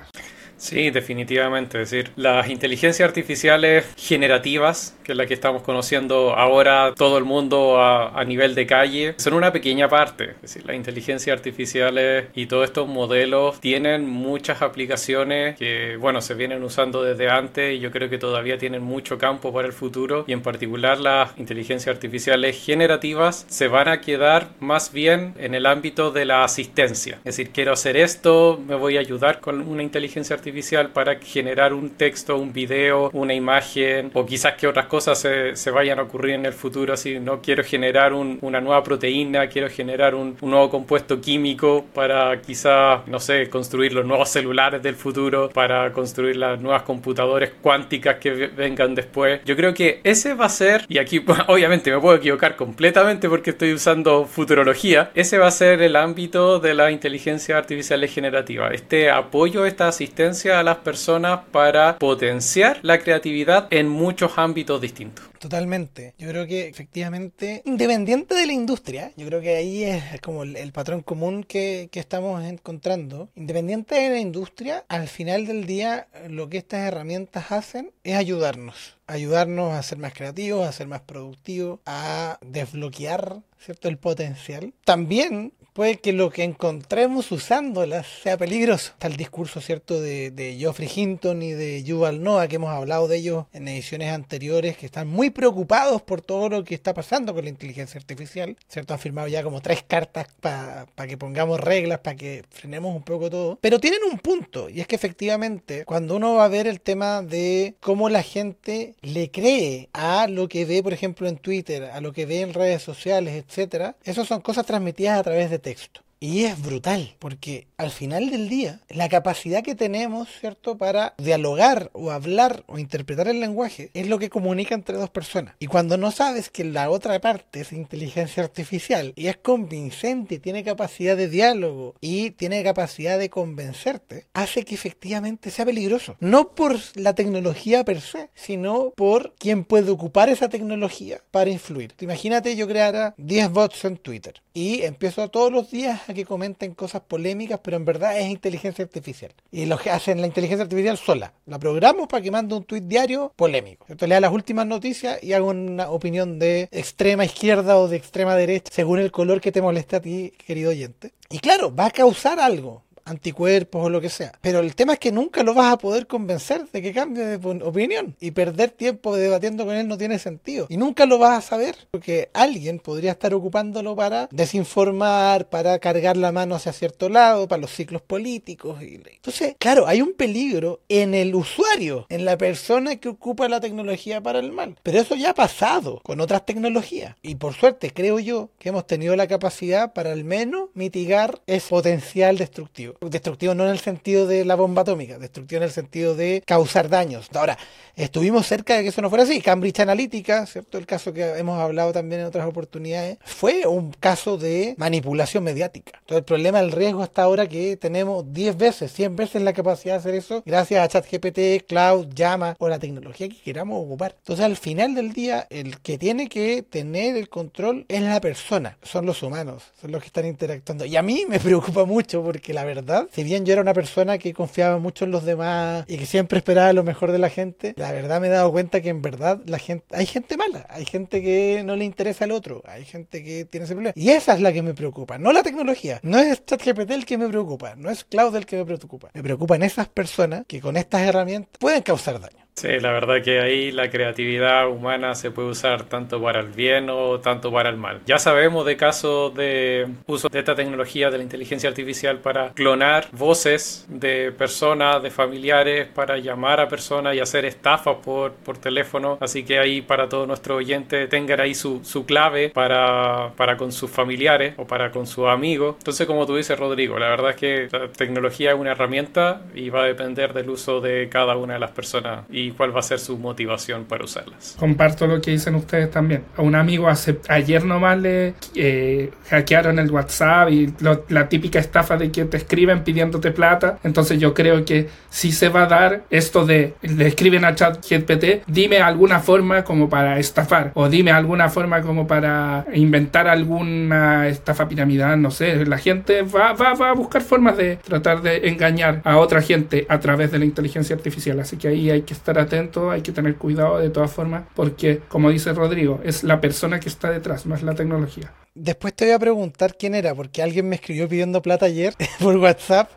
Sí, 0.62 0.90
definitivamente. 0.90 1.82
Es 1.82 1.90
decir, 1.90 2.12
las 2.14 2.48
inteligencias 2.48 3.08
artificiales 3.08 3.84
generativas, 3.96 4.96
que 5.02 5.10
es 5.10 5.18
la 5.18 5.26
que 5.26 5.34
estamos 5.34 5.62
conociendo 5.62 6.36
ahora 6.36 6.94
todo 6.96 7.18
el 7.18 7.24
mundo 7.24 7.82
a, 7.82 8.22
nivel 8.24 8.54
de 8.54 8.64
calle, 8.64 9.14
son 9.18 9.34
una 9.34 9.52
pequeña 9.52 9.88
parte. 9.88 10.36
Es 10.36 10.42
decir, 10.42 10.64
las 10.64 10.76
inteligencias 10.76 11.36
artificiales 11.36 12.26
y 12.36 12.46
todos 12.46 12.66
estos 12.66 12.86
modelos 12.86 13.60
tienen 13.60 14.08
muchas 14.08 14.62
aplicaciones 14.62 15.58
que, 15.58 15.96
bueno, 15.96 16.20
se 16.20 16.34
vienen 16.34 16.62
usando 16.62 17.02
desde 17.02 17.28
antes 17.28 17.74
y 17.74 17.80
yo 17.80 17.90
creo 17.90 18.08
que 18.08 18.18
todavía 18.18 18.56
tienen 18.56 18.84
mucho 18.84 19.18
campo 19.18 19.52
para 19.52 19.66
el 19.66 19.72
futuro. 19.72 20.24
Y 20.28 20.32
en 20.32 20.42
particular 20.42 21.00
las 21.00 21.36
inteligencias 21.38 21.92
artificiales 21.92 22.64
generativas 22.64 23.46
se 23.48 23.66
van 23.66 23.88
a 23.88 24.00
quedar 24.00 24.50
más 24.60 24.92
bien 24.92 25.34
en 25.38 25.56
el 25.56 25.66
ámbito 25.66 26.12
de 26.12 26.24
la 26.24 26.44
asistencia. 26.44 27.16
Es 27.24 27.36
decir, 27.36 27.50
quiero 27.50 27.72
hacer 27.72 27.96
esto, 27.96 28.62
me 28.64 28.76
voy 28.76 28.96
a 28.96 29.00
ayudar 29.00 29.40
con 29.40 29.60
una 29.62 29.82
inteligencia 29.82 30.36
artificial 30.36 30.51
para 30.92 31.16
generar 31.16 31.72
un 31.72 31.90
texto, 31.90 32.36
un 32.36 32.52
video, 32.52 33.10
una 33.12 33.34
imagen 33.34 34.10
o 34.14 34.26
quizás 34.26 34.54
que 34.54 34.66
otras 34.66 34.86
cosas 34.86 35.18
se, 35.18 35.56
se 35.56 35.70
vayan 35.70 35.98
a 35.98 36.02
ocurrir 36.02 36.34
en 36.34 36.46
el 36.46 36.52
futuro. 36.52 36.96
Si 36.96 37.18
no 37.18 37.40
quiero 37.40 37.64
generar 37.64 38.12
una 38.12 38.60
nueva 38.60 38.82
proteína, 38.82 39.48
quiero 39.48 39.68
generar 39.68 40.14
un, 40.14 40.36
nuevo 40.40 40.68
compuesto 40.70 41.20
químico 41.20 41.84
para 41.94 42.40
quizás, 42.42 43.06
no 43.06 43.18
sé, 43.18 43.48
construir 43.48 43.92
los 43.92 44.04
nuevos 44.04 44.28
celulares 44.28 44.82
del 44.82 44.94
futuro, 44.94 45.48
para 45.48 45.92
construir 45.92 46.36
las 46.36 46.60
nuevas 46.60 46.82
computadoras 46.82 47.50
cuánticas 47.60 48.16
que 48.16 48.30
vengan 48.30 48.94
después. 48.94 49.40
Yo 49.44 49.56
creo 49.56 49.72
que 49.72 50.00
ese 50.04 50.34
va 50.34 50.46
a 50.46 50.50
ser, 50.50 50.84
y 50.88 50.98
aquí 50.98 51.24
obviamente 51.48 51.90
me 51.90 52.00
puedo 52.00 52.16
equivocar 52.16 52.56
completamente 52.56 53.28
porque 53.28 53.50
estoy 53.50 53.72
usando 53.72 54.26
futurología, 54.26 55.10
ese 55.14 55.38
va 55.38 55.46
a 55.46 55.50
ser 55.50 55.80
el 55.82 55.96
ámbito 55.96 56.60
de 56.60 56.74
la 56.74 56.90
inteligencia 56.90 57.56
artificial 57.56 58.02
generativa. 58.08 58.68
Este 58.68 59.10
apoyo, 59.10 59.64
esta 59.66 59.88
asistencia 59.88 60.41
a 60.50 60.62
las 60.62 60.78
personas 60.78 61.40
para 61.52 61.98
potenciar 61.98 62.80
la 62.82 62.98
creatividad 62.98 63.68
en 63.70 63.88
muchos 63.88 64.32
ámbitos 64.36 64.80
distintos. 64.80 65.24
Totalmente. 65.38 66.14
Yo 66.18 66.28
creo 66.28 66.46
que 66.46 66.68
efectivamente, 66.68 67.62
independiente 67.64 68.34
de 68.34 68.46
la 68.46 68.52
industria, 68.52 69.12
yo 69.16 69.26
creo 69.26 69.40
que 69.40 69.56
ahí 69.56 69.82
es 69.82 70.20
como 70.20 70.44
el, 70.44 70.72
patrón 70.72 71.02
común 71.02 71.42
que, 71.42 71.88
que, 71.90 72.00
estamos 72.00 72.44
encontrando. 72.44 73.28
Independiente 73.34 73.96
de 73.96 74.10
la 74.10 74.18
industria, 74.20 74.84
al 74.88 75.08
final 75.08 75.46
del 75.46 75.66
día 75.66 76.06
lo 76.28 76.48
que 76.48 76.58
estas 76.58 76.86
herramientas 76.86 77.50
hacen 77.50 77.90
es 78.04 78.14
ayudarnos. 78.16 78.96
Ayudarnos 79.08 79.74
a 79.74 79.82
ser 79.82 79.98
más 79.98 80.14
creativos, 80.14 80.66
a 80.66 80.72
ser 80.72 80.86
más 80.86 81.00
productivos, 81.00 81.80
a 81.86 82.38
desbloquear 82.40 83.42
¿cierto? 83.58 83.88
el 83.88 83.98
potencial. 83.98 84.72
También 84.84 85.52
puede 85.72 85.96
que 85.96 86.12
lo 86.12 86.30
que 86.30 86.44
encontremos 86.44 87.32
usándolas 87.32 88.06
sea 88.22 88.36
peligroso. 88.36 88.92
Está 88.92 89.08
el 89.08 89.16
discurso, 89.16 89.60
¿cierto?, 89.60 90.00
de, 90.00 90.30
de 90.30 90.56
Geoffrey 90.56 90.90
Hinton 90.94 91.42
y 91.42 91.52
de 91.52 91.82
Yuval 91.82 92.22
Noah, 92.22 92.48
que 92.48 92.56
hemos 92.56 92.70
hablado 92.70 93.08
de 93.08 93.16
ellos 93.16 93.46
en 93.52 93.68
ediciones 93.68 94.12
anteriores, 94.12 94.76
que 94.76 94.86
están 94.86 95.08
muy 95.08 95.30
preocupados 95.30 96.02
por 96.02 96.20
todo 96.20 96.48
lo 96.48 96.64
que 96.64 96.74
está 96.74 96.94
pasando 96.94 97.34
con 97.34 97.44
la 97.44 97.50
inteligencia 97.50 97.98
artificial, 97.98 98.56
¿cierto? 98.68 98.94
Han 98.94 99.00
firmado 99.00 99.28
ya 99.28 99.42
como 99.42 99.60
tres 99.60 99.82
cartas 99.82 100.26
para 100.40 100.86
que 101.08 101.16
pongamos 101.16 101.60
reglas, 101.60 102.00
para 102.00 102.16
que 102.16 102.44
frenemos 102.50 102.94
un 102.94 103.02
poco 103.02 103.30
todo. 103.30 103.58
Pero 103.60 103.78
tienen 103.78 104.00
un 104.10 104.18
punto, 104.18 104.68
y 104.68 104.80
es 104.80 104.86
que 104.86 104.96
efectivamente, 104.96 105.84
cuando 105.84 106.16
uno 106.16 106.34
va 106.34 106.44
a 106.44 106.48
ver 106.48 106.66
el 106.66 106.80
tema 106.80 107.22
de 107.22 107.74
cómo 107.80 108.08
la 108.08 108.22
gente 108.22 108.94
le 109.00 109.30
cree 109.30 109.88
a 109.92 110.26
lo 110.28 110.48
que 110.48 110.64
ve, 110.64 110.82
por 110.82 110.92
ejemplo, 110.92 111.28
en 111.28 111.36
Twitter, 111.36 111.84
a 111.84 112.00
lo 112.00 112.12
que 112.12 112.26
ve 112.26 112.40
en 112.40 112.54
redes 112.54 112.82
sociales, 112.82 113.42
etcétera, 113.44 113.96
esas 114.04 114.26
son 114.26 114.40
cosas 114.40 114.66
transmitidas 114.66 115.18
a 115.18 115.22
través 115.22 115.50
de 115.50 115.58
texto. 115.62 116.00
Y 116.22 116.44
es 116.44 116.62
brutal, 116.62 117.16
porque 117.18 117.66
al 117.78 117.90
final 117.90 118.30
del 118.30 118.48
día, 118.48 118.78
la 118.88 119.08
capacidad 119.08 119.64
que 119.64 119.74
tenemos, 119.74 120.28
¿cierto?, 120.38 120.78
para 120.78 121.14
dialogar 121.18 121.90
o 121.94 122.12
hablar 122.12 122.62
o 122.68 122.78
interpretar 122.78 123.26
el 123.26 123.40
lenguaje 123.40 123.90
es 123.92 124.06
lo 124.06 124.20
que 124.20 124.30
comunica 124.30 124.76
entre 124.76 124.96
dos 124.96 125.10
personas. 125.10 125.56
Y 125.58 125.66
cuando 125.66 125.96
no 125.96 126.12
sabes 126.12 126.48
que 126.48 126.62
la 126.62 126.90
otra 126.90 127.20
parte 127.20 127.62
es 127.62 127.72
inteligencia 127.72 128.44
artificial 128.44 129.12
y 129.16 129.26
es 129.26 129.36
convincente, 129.36 130.38
tiene 130.38 130.62
capacidad 130.62 131.16
de 131.16 131.28
diálogo 131.28 131.96
y 132.00 132.30
tiene 132.30 132.62
capacidad 132.62 133.18
de 133.18 133.28
convencerte, 133.28 134.26
hace 134.32 134.64
que 134.64 134.76
efectivamente 134.76 135.50
sea 135.50 135.64
peligroso. 135.64 136.14
No 136.20 136.50
por 136.54 136.78
la 136.94 137.16
tecnología 137.16 137.84
per 137.84 138.00
se, 138.00 138.30
sino 138.34 138.90
por 138.90 139.34
quien 139.40 139.64
puede 139.64 139.90
ocupar 139.90 140.28
esa 140.28 140.48
tecnología 140.48 141.20
para 141.32 141.50
influir. 141.50 141.94
Imagínate 142.00 142.54
yo 142.54 142.68
creara 142.68 143.12
10 143.16 143.50
bots 143.50 143.84
en 143.86 143.96
Twitter 143.96 144.40
y 144.54 144.82
empiezo 144.82 145.28
todos 145.28 145.50
los 145.50 145.68
días 145.68 146.11
que 146.14 146.24
comenten 146.24 146.74
cosas 146.74 147.02
polémicas, 147.02 147.60
pero 147.62 147.76
en 147.76 147.84
verdad 147.84 148.18
es 148.18 148.28
inteligencia 148.28 148.84
artificial. 148.84 149.32
Y 149.50 149.66
lo 149.66 149.78
que 149.78 149.90
hacen 149.90 150.20
la 150.20 150.26
inteligencia 150.26 150.64
artificial 150.64 150.96
sola. 150.96 151.32
La 151.46 151.58
programo 151.58 152.08
para 152.08 152.22
que 152.22 152.30
mande 152.30 152.54
un 152.54 152.64
tuit 152.64 152.84
diario 152.84 153.32
polémico. 153.36 153.86
Entonces 153.88 154.08
lea 154.08 154.20
las 154.20 154.32
últimas 154.32 154.66
noticias 154.66 155.22
y 155.22 155.32
hago 155.32 155.48
una 155.48 155.90
opinión 155.90 156.38
de 156.38 156.68
extrema 156.70 157.24
izquierda 157.24 157.78
o 157.78 157.88
de 157.88 157.96
extrema 157.96 158.36
derecha, 158.36 158.70
según 158.72 158.98
el 158.98 159.10
color 159.10 159.40
que 159.40 159.52
te 159.52 159.62
moleste 159.62 159.96
a 159.96 160.00
ti, 160.00 160.32
querido 160.46 160.70
oyente. 160.70 161.12
Y 161.30 161.38
claro, 161.38 161.74
va 161.74 161.86
a 161.86 161.90
causar 161.90 162.40
algo 162.40 162.82
anticuerpos 163.04 163.84
o 163.84 163.90
lo 163.90 164.00
que 164.00 164.08
sea. 164.08 164.32
Pero 164.40 164.60
el 164.60 164.74
tema 164.74 164.94
es 164.94 164.98
que 164.98 165.12
nunca 165.12 165.42
lo 165.42 165.54
vas 165.54 165.72
a 165.72 165.78
poder 165.78 166.06
convencer 166.06 166.66
de 166.72 166.82
que 166.82 166.92
cambie 166.92 167.24
de 167.24 167.36
opinión. 167.64 168.16
Y 168.20 168.30
perder 168.32 168.70
tiempo 168.70 169.16
debatiendo 169.16 169.64
con 169.64 169.74
él 169.74 169.88
no 169.88 169.98
tiene 169.98 170.18
sentido. 170.18 170.66
Y 170.68 170.76
nunca 170.76 171.06
lo 171.06 171.18
vas 171.18 171.38
a 171.38 171.48
saber 171.48 171.76
porque 171.90 172.30
alguien 172.32 172.78
podría 172.78 173.12
estar 173.12 173.34
ocupándolo 173.34 173.96
para 173.96 174.28
desinformar, 174.30 175.48
para 175.48 175.78
cargar 175.78 176.16
la 176.16 176.32
mano 176.32 176.54
hacia 176.54 176.72
cierto 176.72 177.08
lado, 177.08 177.48
para 177.48 177.62
los 177.62 177.72
ciclos 177.72 178.02
políticos. 178.02 178.80
Entonces, 178.80 179.56
claro, 179.58 179.86
hay 179.86 180.02
un 180.02 180.14
peligro 180.14 180.80
en 180.88 181.14
el 181.14 181.34
usuario, 181.34 182.06
en 182.08 182.24
la 182.24 182.36
persona 182.38 182.96
que 182.96 183.08
ocupa 183.08 183.48
la 183.48 183.60
tecnología 183.60 184.20
para 184.20 184.38
el 184.38 184.52
mal. 184.52 184.76
Pero 184.82 185.00
eso 185.00 185.14
ya 185.14 185.30
ha 185.30 185.34
pasado 185.34 186.00
con 186.02 186.20
otras 186.20 186.46
tecnologías. 186.46 187.16
Y 187.22 187.36
por 187.36 187.54
suerte, 187.54 187.92
creo 187.92 188.18
yo 188.18 188.50
que 188.58 188.70
hemos 188.70 188.86
tenido 188.86 189.16
la 189.16 189.26
capacidad 189.26 189.92
para 189.92 190.12
al 190.12 190.24
menos 190.24 190.70
mitigar 190.74 191.40
ese 191.46 191.68
potencial 191.68 192.38
destructivo 192.38 192.91
destructivo. 193.00 193.54
no 193.54 193.64
en 193.64 193.70
el 193.70 193.78
sentido 193.78 194.26
de 194.26 194.44
la 194.44 194.54
bomba 194.54 194.82
atómica, 194.82 195.18
destructivo 195.18 195.58
en 195.58 195.64
el 195.64 195.70
sentido 195.72 196.14
de 196.14 196.42
causar 196.46 196.88
daños. 196.88 197.28
Ahora, 197.34 197.58
estuvimos 197.96 198.46
cerca 198.46 198.76
de 198.76 198.82
que 198.82 198.88
eso 198.88 199.02
no 199.02 199.08
fuera 199.08 199.24
así. 199.24 199.40
Cambridge 199.40 199.80
Analytica, 199.80 200.46
¿cierto? 200.46 200.78
El 200.78 200.86
caso 200.86 201.12
que 201.12 201.22
hemos 201.38 201.60
hablado 201.60 201.92
también 201.92 202.22
en 202.22 202.26
otras 202.26 202.46
oportunidades, 202.46 203.18
fue 203.24 203.66
un 203.66 203.92
caso 203.92 204.38
de 204.38 204.74
manipulación 204.78 205.44
mediática. 205.44 205.92
Entonces, 206.00 206.18
el 206.18 206.24
problema 206.24 206.60
del 206.60 206.72
riesgo 206.72 207.02
hasta 207.02 207.22
ahora 207.22 207.48
que 207.48 207.76
tenemos 207.76 208.32
10 208.32 208.56
veces, 208.56 208.92
100 208.92 209.16
veces 209.16 209.42
la 209.42 209.52
capacidad 209.52 209.94
de 209.94 209.98
hacer 209.98 210.14
eso 210.14 210.42
gracias 210.44 210.84
a 210.84 210.88
ChatGPT, 210.88 211.66
Cloud, 211.66 212.08
Llama 212.14 212.56
o 212.58 212.68
la 212.68 212.78
tecnología 212.78 213.28
que 213.28 213.40
queramos 213.40 213.84
ocupar. 213.84 214.14
Entonces, 214.18 214.44
al 214.44 214.56
final 214.56 214.94
del 214.94 215.12
día, 215.12 215.46
el 215.50 215.80
que 215.80 215.98
tiene 215.98 216.28
que 216.28 216.62
tener 216.62 217.16
el 217.16 217.28
control 217.28 217.84
es 217.88 218.02
la 218.02 218.20
persona, 218.20 218.76
son 218.82 219.06
los 219.06 219.22
humanos, 219.22 219.64
son 219.80 219.92
los 219.92 220.00
que 220.00 220.06
están 220.08 220.26
interactuando. 220.26 220.84
Y 220.84 220.96
a 220.96 221.02
mí 221.02 221.24
me 221.28 221.40
preocupa 221.40 221.84
mucho 221.84 222.22
porque 222.22 222.52
la 222.52 222.64
verdad 222.64 222.81
si 223.12 223.24
bien 223.24 223.44
yo 223.44 223.52
era 223.52 223.62
una 223.62 223.74
persona 223.74 224.18
que 224.18 224.32
confiaba 224.32 224.78
mucho 224.78 225.04
en 225.04 225.10
los 225.10 225.24
demás 225.24 225.84
y 225.88 225.98
que 225.98 226.06
siempre 226.06 226.38
esperaba 226.38 226.72
lo 226.72 226.84
mejor 226.84 227.12
de 227.12 227.18
la 227.18 227.30
gente, 227.30 227.74
la 227.76 227.92
verdad 227.92 228.20
me 228.20 228.28
he 228.28 228.30
dado 228.30 228.50
cuenta 228.52 228.80
que 228.80 228.88
en 228.88 229.02
verdad 229.02 229.40
la 229.46 229.58
gente, 229.58 229.84
hay 229.90 230.06
gente 230.06 230.36
mala, 230.36 230.66
hay 230.70 230.84
gente 230.84 231.22
que 231.22 231.62
no 231.64 231.76
le 231.76 231.84
interesa 231.84 232.24
al 232.24 232.32
otro, 232.32 232.62
hay 232.66 232.84
gente 232.84 233.22
que 233.22 233.44
tiene 233.44 233.64
ese 233.64 233.74
problema. 233.74 233.94
Y 233.96 234.10
esa 234.10 234.34
es 234.34 234.40
la 234.40 234.52
que 234.52 234.62
me 234.62 234.74
preocupa, 234.74 235.18
no 235.18 235.32
la 235.32 235.42
tecnología. 235.42 236.00
No 236.02 236.18
es 236.18 236.44
ChatGPT 236.44 236.90
el 236.90 237.06
que 237.06 237.18
me 237.18 237.28
preocupa, 237.28 237.74
no 237.76 237.90
es 237.90 238.04
Cloud 238.04 238.36
el 238.36 238.46
que 238.46 238.56
me 238.56 238.64
preocupa. 238.64 239.10
Me 239.14 239.22
preocupan 239.22 239.62
esas 239.62 239.88
personas 239.88 240.44
que 240.46 240.60
con 240.60 240.76
estas 240.76 241.02
herramientas 241.02 241.58
pueden 241.58 241.82
causar 241.82 242.20
daño. 242.20 242.41
Sí, 242.54 242.68
la 242.80 242.92
verdad 242.92 243.22
que 243.22 243.40
ahí 243.40 243.72
la 243.72 243.90
creatividad 243.90 244.68
humana 244.68 245.14
se 245.14 245.30
puede 245.30 245.48
usar 245.48 245.84
tanto 245.84 246.22
para 246.22 246.40
el 246.40 246.48
bien 246.48 246.90
o 246.90 247.18
tanto 247.18 247.50
para 247.50 247.70
el 247.70 247.76
mal. 247.76 248.00
Ya 248.06 248.18
sabemos 248.18 248.66
de 248.66 248.76
casos 248.76 249.34
de 249.34 249.88
uso 250.06 250.28
de 250.28 250.38
esta 250.38 250.54
tecnología 250.54 251.10
de 251.10 251.16
la 251.16 251.24
inteligencia 251.24 251.70
artificial 251.70 252.18
para 252.18 252.50
clonar 252.50 253.08
voces 253.12 253.86
de 253.88 254.32
personas, 254.32 255.02
de 255.02 255.10
familiares, 255.10 255.88
para 255.88 256.18
llamar 256.18 256.60
a 256.60 256.68
personas 256.68 257.16
y 257.16 257.20
hacer 257.20 257.46
estafas 257.46 257.96
por, 258.04 258.32
por 258.32 258.58
teléfono. 258.58 259.18
Así 259.20 259.44
que 259.44 259.58
ahí 259.58 259.80
para 259.80 260.08
todos 260.08 260.28
nuestros 260.28 260.58
oyentes 260.58 261.08
tengan 261.08 261.40
ahí 261.40 261.54
su, 261.54 261.82
su 261.82 262.04
clave 262.04 262.50
para, 262.50 263.32
para 263.36 263.56
con 263.56 263.72
sus 263.72 263.90
familiares 263.90 264.54
o 264.58 264.66
para 264.66 264.92
con 264.92 265.06
sus 265.06 265.26
amigos. 265.26 265.76
Entonces, 265.78 266.06
como 266.06 266.26
tú 266.26 266.36
dices, 266.36 266.56
Rodrigo, 266.58 266.98
la 266.98 267.08
verdad 267.08 267.30
es 267.30 267.36
que 267.36 267.68
la 267.72 267.88
tecnología 267.88 268.52
es 268.52 268.58
una 268.58 268.72
herramienta 268.72 269.42
y 269.54 269.70
va 269.70 269.84
a 269.84 269.86
depender 269.86 270.34
del 270.34 270.50
uso 270.50 270.80
de 270.80 271.08
cada 271.08 271.36
una 271.36 271.54
de 271.54 271.60
las 271.60 271.70
personas 271.70 272.24
y 272.30 272.41
cuál 272.50 272.74
va 272.74 272.80
a 272.80 272.82
ser 272.82 272.98
su 272.98 273.16
motivación 273.18 273.84
para 273.84 274.04
usarlas. 274.04 274.56
Comparto 274.58 275.06
lo 275.06 275.20
que 275.20 275.30
dicen 275.30 275.54
ustedes 275.54 275.90
también. 275.90 276.24
A 276.36 276.42
un 276.42 276.54
amigo 276.54 276.88
hace, 276.88 277.18
ayer 277.28 277.64
nomás 277.64 277.98
le 277.98 278.34
eh, 278.54 279.10
hackearon 279.30 279.78
el 279.78 279.90
WhatsApp 279.90 280.50
y 280.50 280.72
la 281.08 281.28
típica 281.28 281.58
estafa 281.58 281.96
de 281.96 282.10
que 282.10 282.24
te 282.24 282.36
escriben 282.36 282.82
pidiéndote 282.84 283.30
plata. 283.30 283.78
Entonces 283.84 284.18
yo 284.18 284.34
creo 284.34 284.64
que 284.64 284.88
si 285.10 285.32
se 285.32 285.48
va 285.48 285.64
a 285.64 285.66
dar 285.66 286.04
esto 286.10 286.44
de 286.44 286.74
le 286.82 287.06
escriben 287.06 287.44
a 287.44 287.54
ChatGPT, 287.54 288.44
dime 288.46 288.80
alguna 288.80 289.20
forma 289.20 289.64
como 289.64 289.88
para 289.88 290.18
estafar 290.18 290.72
o 290.74 290.88
dime 290.88 291.12
alguna 291.12 291.48
forma 291.48 291.82
como 291.82 292.06
para 292.06 292.66
inventar 292.74 293.28
alguna 293.28 294.28
estafa 294.28 294.68
piramidal, 294.68 295.20
no 295.20 295.30
sé. 295.30 295.64
La 295.66 295.78
gente 295.78 296.22
va, 296.22 296.52
va, 296.52 296.74
va 296.74 296.90
a 296.90 296.94
buscar 296.94 297.22
formas 297.22 297.56
de 297.56 297.76
tratar 297.76 298.22
de 298.22 298.48
engañar 298.48 299.00
a 299.04 299.18
otra 299.18 299.42
gente 299.42 299.86
a 299.88 300.00
través 300.00 300.30
de 300.30 300.38
la 300.38 300.44
inteligencia 300.44 300.96
artificial. 300.96 301.40
Así 301.40 301.56
que 301.56 301.68
ahí 301.68 301.90
hay 301.90 302.02
que 302.02 302.14
estar 302.14 302.31
atento, 302.38 302.90
hay 302.90 303.02
que 303.02 303.12
tener 303.12 303.36
cuidado 303.36 303.78
de 303.78 303.90
todas 303.90 304.12
formas, 304.12 304.44
porque 304.54 305.00
como 305.08 305.30
dice 305.30 305.52
Rodrigo, 305.52 306.00
es 306.04 306.24
la 306.24 306.40
persona 306.40 306.80
que 306.80 306.88
está 306.88 307.10
detrás, 307.10 307.46
no 307.46 307.54
es 307.54 307.62
la 307.62 307.74
tecnología. 307.74 308.32
Después 308.54 308.94
te 308.94 309.06
voy 309.06 309.14
a 309.14 309.18
preguntar 309.18 309.76
quién 309.78 309.94
era, 309.94 310.14
porque 310.14 310.42
alguien 310.42 310.68
me 310.68 310.76
escribió 310.76 311.08
pidiendo 311.08 311.40
plata 311.40 311.66
ayer 311.66 311.94
por 312.20 312.36
WhatsApp. 312.36 312.90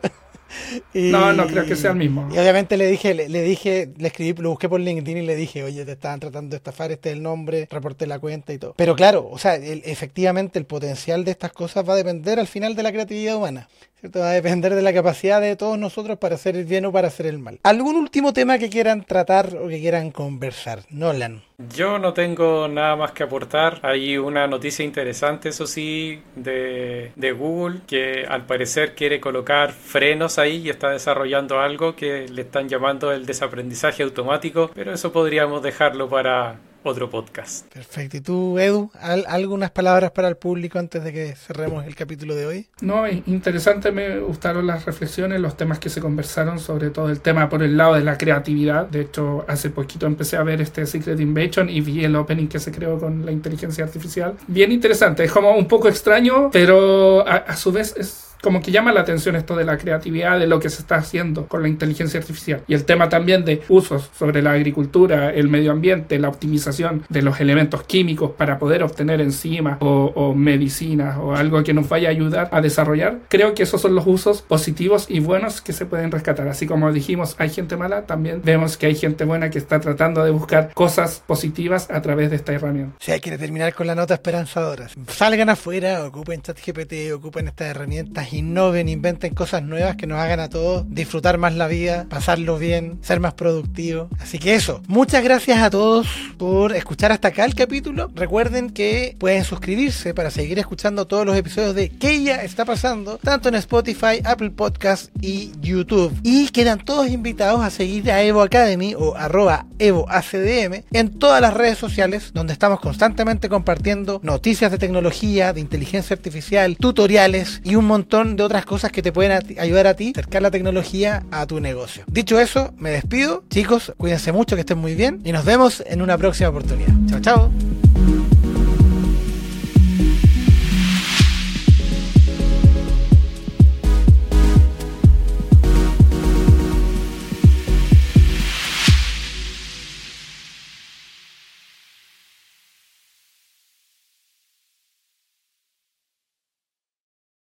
Y, 0.94 1.10
no, 1.10 1.32
no 1.32 1.46
creo 1.46 1.64
que 1.66 1.76
sea 1.76 1.90
el 1.90 1.96
mismo. 1.96 2.28
Y 2.32 2.38
obviamente 2.38 2.76
le 2.76 2.86
dije, 2.86 3.14
le, 3.14 3.42
dije, 3.42 3.92
le 3.96 4.08
escribí, 4.08 4.40
lo 4.40 4.50
busqué 4.50 4.68
por 4.68 4.80
LinkedIn 4.80 5.18
y 5.18 5.26
le 5.26 5.34
dije, 5.34 5.64
oye, 5.64 5.84
te 5.84 5.92
estaban 5.92 6.20
tratando 6.20 6.50
de 6.50 6.56
estafar, 6.56 6.92
este 6.92 7.10
es 7.10 7.16
el 7.16 7.22
nombre, 7.22 7.66
reporté 7.70 8.06
la 8.06 8.18
cuenta 8.18 8.52
y 8.52 8.58
todo. 8.58 8.74
Pero 8.76 8.94
claro, 8.94 9.28
o 9.28 9.38
sea, 9.38 9.56
efectivamente 9.56 10.58
el 10.58 10.66
potencial 10.66 11.24
de 11.24 11.32
estas 11.32 11.52
cosas 11.52 11.88
va 11.88 11.94
a 11.94 11.96
depender 11.96 12.38
al 12.38 12.46
final 12.46 12.76
de 12.76 12.82
la 12.82 12.92
creatividad 12.92 13.36
humana. 13.36 13.68
Va 14.04 14.30
a 14.30 14.32
depender 14.32 14.74
de 14.74 14.82
la 14.82 14.92
capacidad 14.92 15.40
de 15.40 15.56
todos 15.56 15.78
nosotros 15.78 16.18
para 16.18 16.34
hacer 16.34 16.54
el 16.54 16.64
bien 16.64 16.84
o 16.84 16.92
para 16.92 17.08
hacer 17.08 17.26
el 17.26 17.38
mal. 17.38 17.58
¿Algún 17.62 17.96
último 17.96 18.32
tema 18.32 18.58
que 18.58 18.68
quieran 18.68 19.04
tratar 19.04 19.56
o 19.56 19.68
que 19.68 19.80
quieran 19.80 20.10
conversar? 20.10 20.80
Nolan. 20.90 21.42
Yo 21.74 21.98
no 21.98 22.12
tengo 22.12 22.68
nada 22.68 22.94
más 22.96 23.12
que 23.12 23.22
aportar. 23.22 23.80
Hay 23.82 24.18
una 24.18 24.46
noticia 24.46 24.84
interesante, 24.84 25.48
eso 25.48 25.66
sí, 25.66 26.20
de, 26.34 27.12
de 27.16 27.32
Google, 27.32 27.80
que 27.86 28.26
al 28.28 28.44
parecer 28.44 28.94
quiere 28.94 29.18
colocar 29.18 29.72
frenos 29.72 30.38
ahí 30.38 30.58
y 30.58 30.70
está 30.70 30.90
desarrollando 30.90 31.58
algo 31.58 31.96
que 31.96 32.28
le 32.28 32.42
están 32.42 32.68
llamando 32.68 33.12
el 33.12 33.24
desaprendizaje 33.24 34.02
automático, 34.02 34.70
pero 34.74 34.92
eso 34.92 35.10
podríamos 35.10 35.62
dejarlo 35.62 36.08
para 36.10 36.56
otro 36.86 37.10
podcast. 37.10 37.66
Perfecto. 37.72 38.16
¿Y 38.16 38.20
tú, 38.20 38.58
Edu, 38.58 38.90
algunas 39.28 39.70
palabras 39.70 40.10
para 40.12 40.28
el 40.28 40.36
público 40.36 40.78
antes 40.78 41.02
de 41.02 41.12
que 41.12 41.34
cerremos 41.34 41.84
el 41.86 41.94
capítulo 41.94 42.34
de 42.34 42.46
hoy? 42.46 42.66
No, 42.80 43.08
interesante, 43.08 43.92
me 43.92 44.18
gustaron 44.20 44.66
las 44.66 44.84
reflexiones, 44.84 45.40
los 45.40 45.56
temas 45.56 45.78
que 45.78 45.88
se 45.88 46.00
conversaron, 46.00 46.58
sobre 46.58 46.90
todo 46.90 47.10
el 47.10 47.20
tema 47.20 47.48
por 47.48 47.62
el 47.62 47.76
lado 47.76 47.94
de 47.94 48.04
la 48.04 48.16
creatividad. 48.16 48.86
De 48.86 49.02
hecho, 49.02 49.44
hace 49.48 49.70
poquito 49.70 50.06
empecé 50.06 50.36
a 50.36 50.42
ver 50.42 50.60
este 50.60 50.86
Secret 50.86 51.18
Invasion 51.20 51.68
y 51.68 51.80
vi 51.80 52.04
el 52.04 52.16
opening 52.16 52.46
que 52.48 52.58
se 52.58 52.72
creó 52.72 52.98
con 52.98 53.24
la 53.24 53.32
inteligencia 53.32 53.84
artificial. 53.84 54.36
Bien 54.46 54.72
interesante, 54.72 55.24
es 55.24 55.32
como 55.32 55.56
un 55.56 55.66
poco 55.66 55.88
extraño, 55.88 56.50
pero 56.52 57.26
a 57.26 57.56
su 57.56 57.72
vez 57.72 57.94
es 57.96 58.25
como 58.42 58.60
que 58.60 58.70
llama 58.70 58.92
la 58.92 59.00
atención 59.00 59.36
esto 59.36 59.56
de 59.56 59.64
la 59.64 59.78
creatividad, 59.78 60.38
de 60.38 60.46
lo 60.46 60.60
que 60.60 60.70
se 60.70 60.82
está 60.82 60.96
haciendo 60.96 61.46
con 61.46 61.62
la 61.62 61.68
inteligencia 61.68 62.20
artificial. 62.20 62.62
Y 62.68 62.74
el 62.74 62.84
tema 62.84 63.08
también 63.08 63.44
de 63.44 63.62
usos 63.68 64.10
sobre 64.16 64.42
la 64.42 64.52
agricultura, 64.52 65.32
el 65.32 65.48
medio 65.48 65.72
ambiente, 65.72 66.18
la 66.18 66.28
optimización 66.28 67.04
de 67.08 67.22
los 67.22 67.40
elementos 67.40 67.82
químicos 67.84 68.32
para 68.32 68.58
poder 68.58 68.82
obtener 68.82 69.20
enzimas 69.20 69.78
o, 69.80 70.12
o 70.14 70.34
medicinas 70.34 71.16
o 71.18 71.34
algo 71.34 71.62
que 71.64 71.74
nos 71.74 71.88
vaya 71.88 72.08
a 72.08 72.12
ayudar 72.12 72.48
a 72.52 72.60
desarrollar. 72.60 73.18
Creo 73.28 73.54
que 73.54 73.62
esos 73.62 73.80
son 73.80 73.94
los 73.94 74.06
usos 74.06 74.42
positivos 74.42 75.06
y 75.08 75.20
buenos 75.20 75.60
que 75.60 75.72
se 75.72 75.86
pueden 75.86 76.10
rescatar. 76.10 76.48
Así 76.48 76.66
como 76.66 76.92
dijimos, 76.92 77.34
hay 77.38 77.50
gente 77.50 77.76
mala, 77.76 78.06
también 78.06 78.42
vemos 78.44 78.76
que 78.76 78.86
hay 78.86 78.94
gente 78.94 79.24
buena 79.24 79.50
que 79.50 79.58
está 79.58 79.80
tratando 79.80 80.24
de 80.24 80.30
buscar 80.30 80.72
cosas 80.74 81.22
positivas 81.26 81.90
a 81.90 82.00
través 82.02 82.30
de 82.30 82.36
esta 82.36 82.52
herramienta. 82.52 82.96
Si 83.00 83.12
hay 83.12 83.20
que 83.20 83.36
terminar 83.36 83.74
con 83.74 83.86
la 83.86 83.94
nota 83.94 84.14
esperanzadora. 84.14 84.88
Salgan 85.08 85.48
afuera, 85.48 86.04
ocupen 86.04 86.42
ChatGPT, 86.42 87.12
ocupen 87.14 87.48
estas 87.48 87.68
herramientas 87.68 88.25
innoven, 88.32 88.88
inventen 88.88 89.34
cosas 89.34 89.62
nuevas 89.62 89.96
que 89.96 90.06
nos 90.06 90.18
hagan 90.18 90.40
a 90.40 90.48
todos 90.48 90.84
disfrutar 90.88 91.38
más 91.38 91.54
la 91.54 91.66
vida, 91.66 92.06
pasarlo 92.08 92.58
bien, 92.58 92.98
ser 93.02 93.20
más 93.20 93.34
productivos. 93.34 94.08
Así 94.18 94.38
que 94.38 94.54
eso, 94.54 94.82
muchas 94.88 95.22
gracias 95.22 95.58
a 95.58 95.70
todos 95.70 96.06
por 96.38 96.74
escuchar 96.74 97.12
hasta 97.12 97.28
acá 97.28 97.44
el 97.44 97.54
capítulo. 97.54 98.10
Recuerden 98.14 98.70
que 98.70 99.16
pueden 99.18 99.44
suscribirse 99.44 100.14
para 100.14 100.30
seguir 100.30 100.58
escuchando 100.58 101.06
todos 101.06 101.26
los 101.26 101.36
episodios 101.36 101.74
de 101.74 101.90
¿Qué 101.90 102.22
ya 102.22 102.36
está 102.36 102.64
pasando? 102.64 103.18
Tanto 103.18 103.48
en 103.48 103.54
Spotify, 103.56 104.20
Apple 104.24 104.50
Podcast 104.50 105.10
y 105.20 105.52
YouTube. 105.60 106.18
Y 106.22 106.48
quedan 106.48 106.84
todos 106.84 107.08
invitados 107.08 107.62
a 107.62 107.70
seguir 107.70 108.10
a 108.10 108.22
Evo 108.22 108.42
Academy 108.42 108.94
o 108.94 109.14
arroba 109.14 109.66
Evo 109.78 110.06
ACDM 110.08 110.84
en 110.92 111.18
todas 111.18 111.40
las 111.40 111.54
redes 111.54 111.78
sociales 111.78 112.30
donde 112.32 112.52
estamos 112.52 112.80
constantemente 112.80 113.48
compartiendo 113.48 114.20
noticias 114.22 114.70
de 114.70 114.78
tecnología, 114.78 115.52
de 115.52 115.60
inteligencia 115.60 116.14
artificial, 116.14 116.76
tutoriales 116.76 117.60
y 117.64 117.74
un 117.74 117.86
montón 117.86 118.15
de 118.24 118.42
otras 118.42 118.64
cosas 118.64 118.92
que 118.92 119.02
te 119.02 119.12
pueden 119.12 119.58
ayudar 119.58 119.86
a 119.86 119.94
ti 119.94 120.12
acercar 120.14 120.42
la 120.42 120.50
tecnología 120.50 121.24
a 121.30 121.46
tu 121.46 121.60
negocio. 121.60 122.04
Dicho 122.06 122.40
eso, 122.40 122.72
me 122.78 122.90
despido. 122.90 123.44
Chicos, 123.50 123.92
cuídense 123.96 124.32
mucho, 124.32 124.56
que 124.56 124.60
estén 124.60 124.78
muy 124.78 124.94
bien 124.94 125.20
y 125.24 125.32
nos 125.32 125.44
vemos 125.44 125.82
en 125.86 126.02
una 126.02 126.16
próxima 126.16 126.48
oportunidad. 126.48 126.92
Chao, 127.08 127.20
chao. 127.20 127.85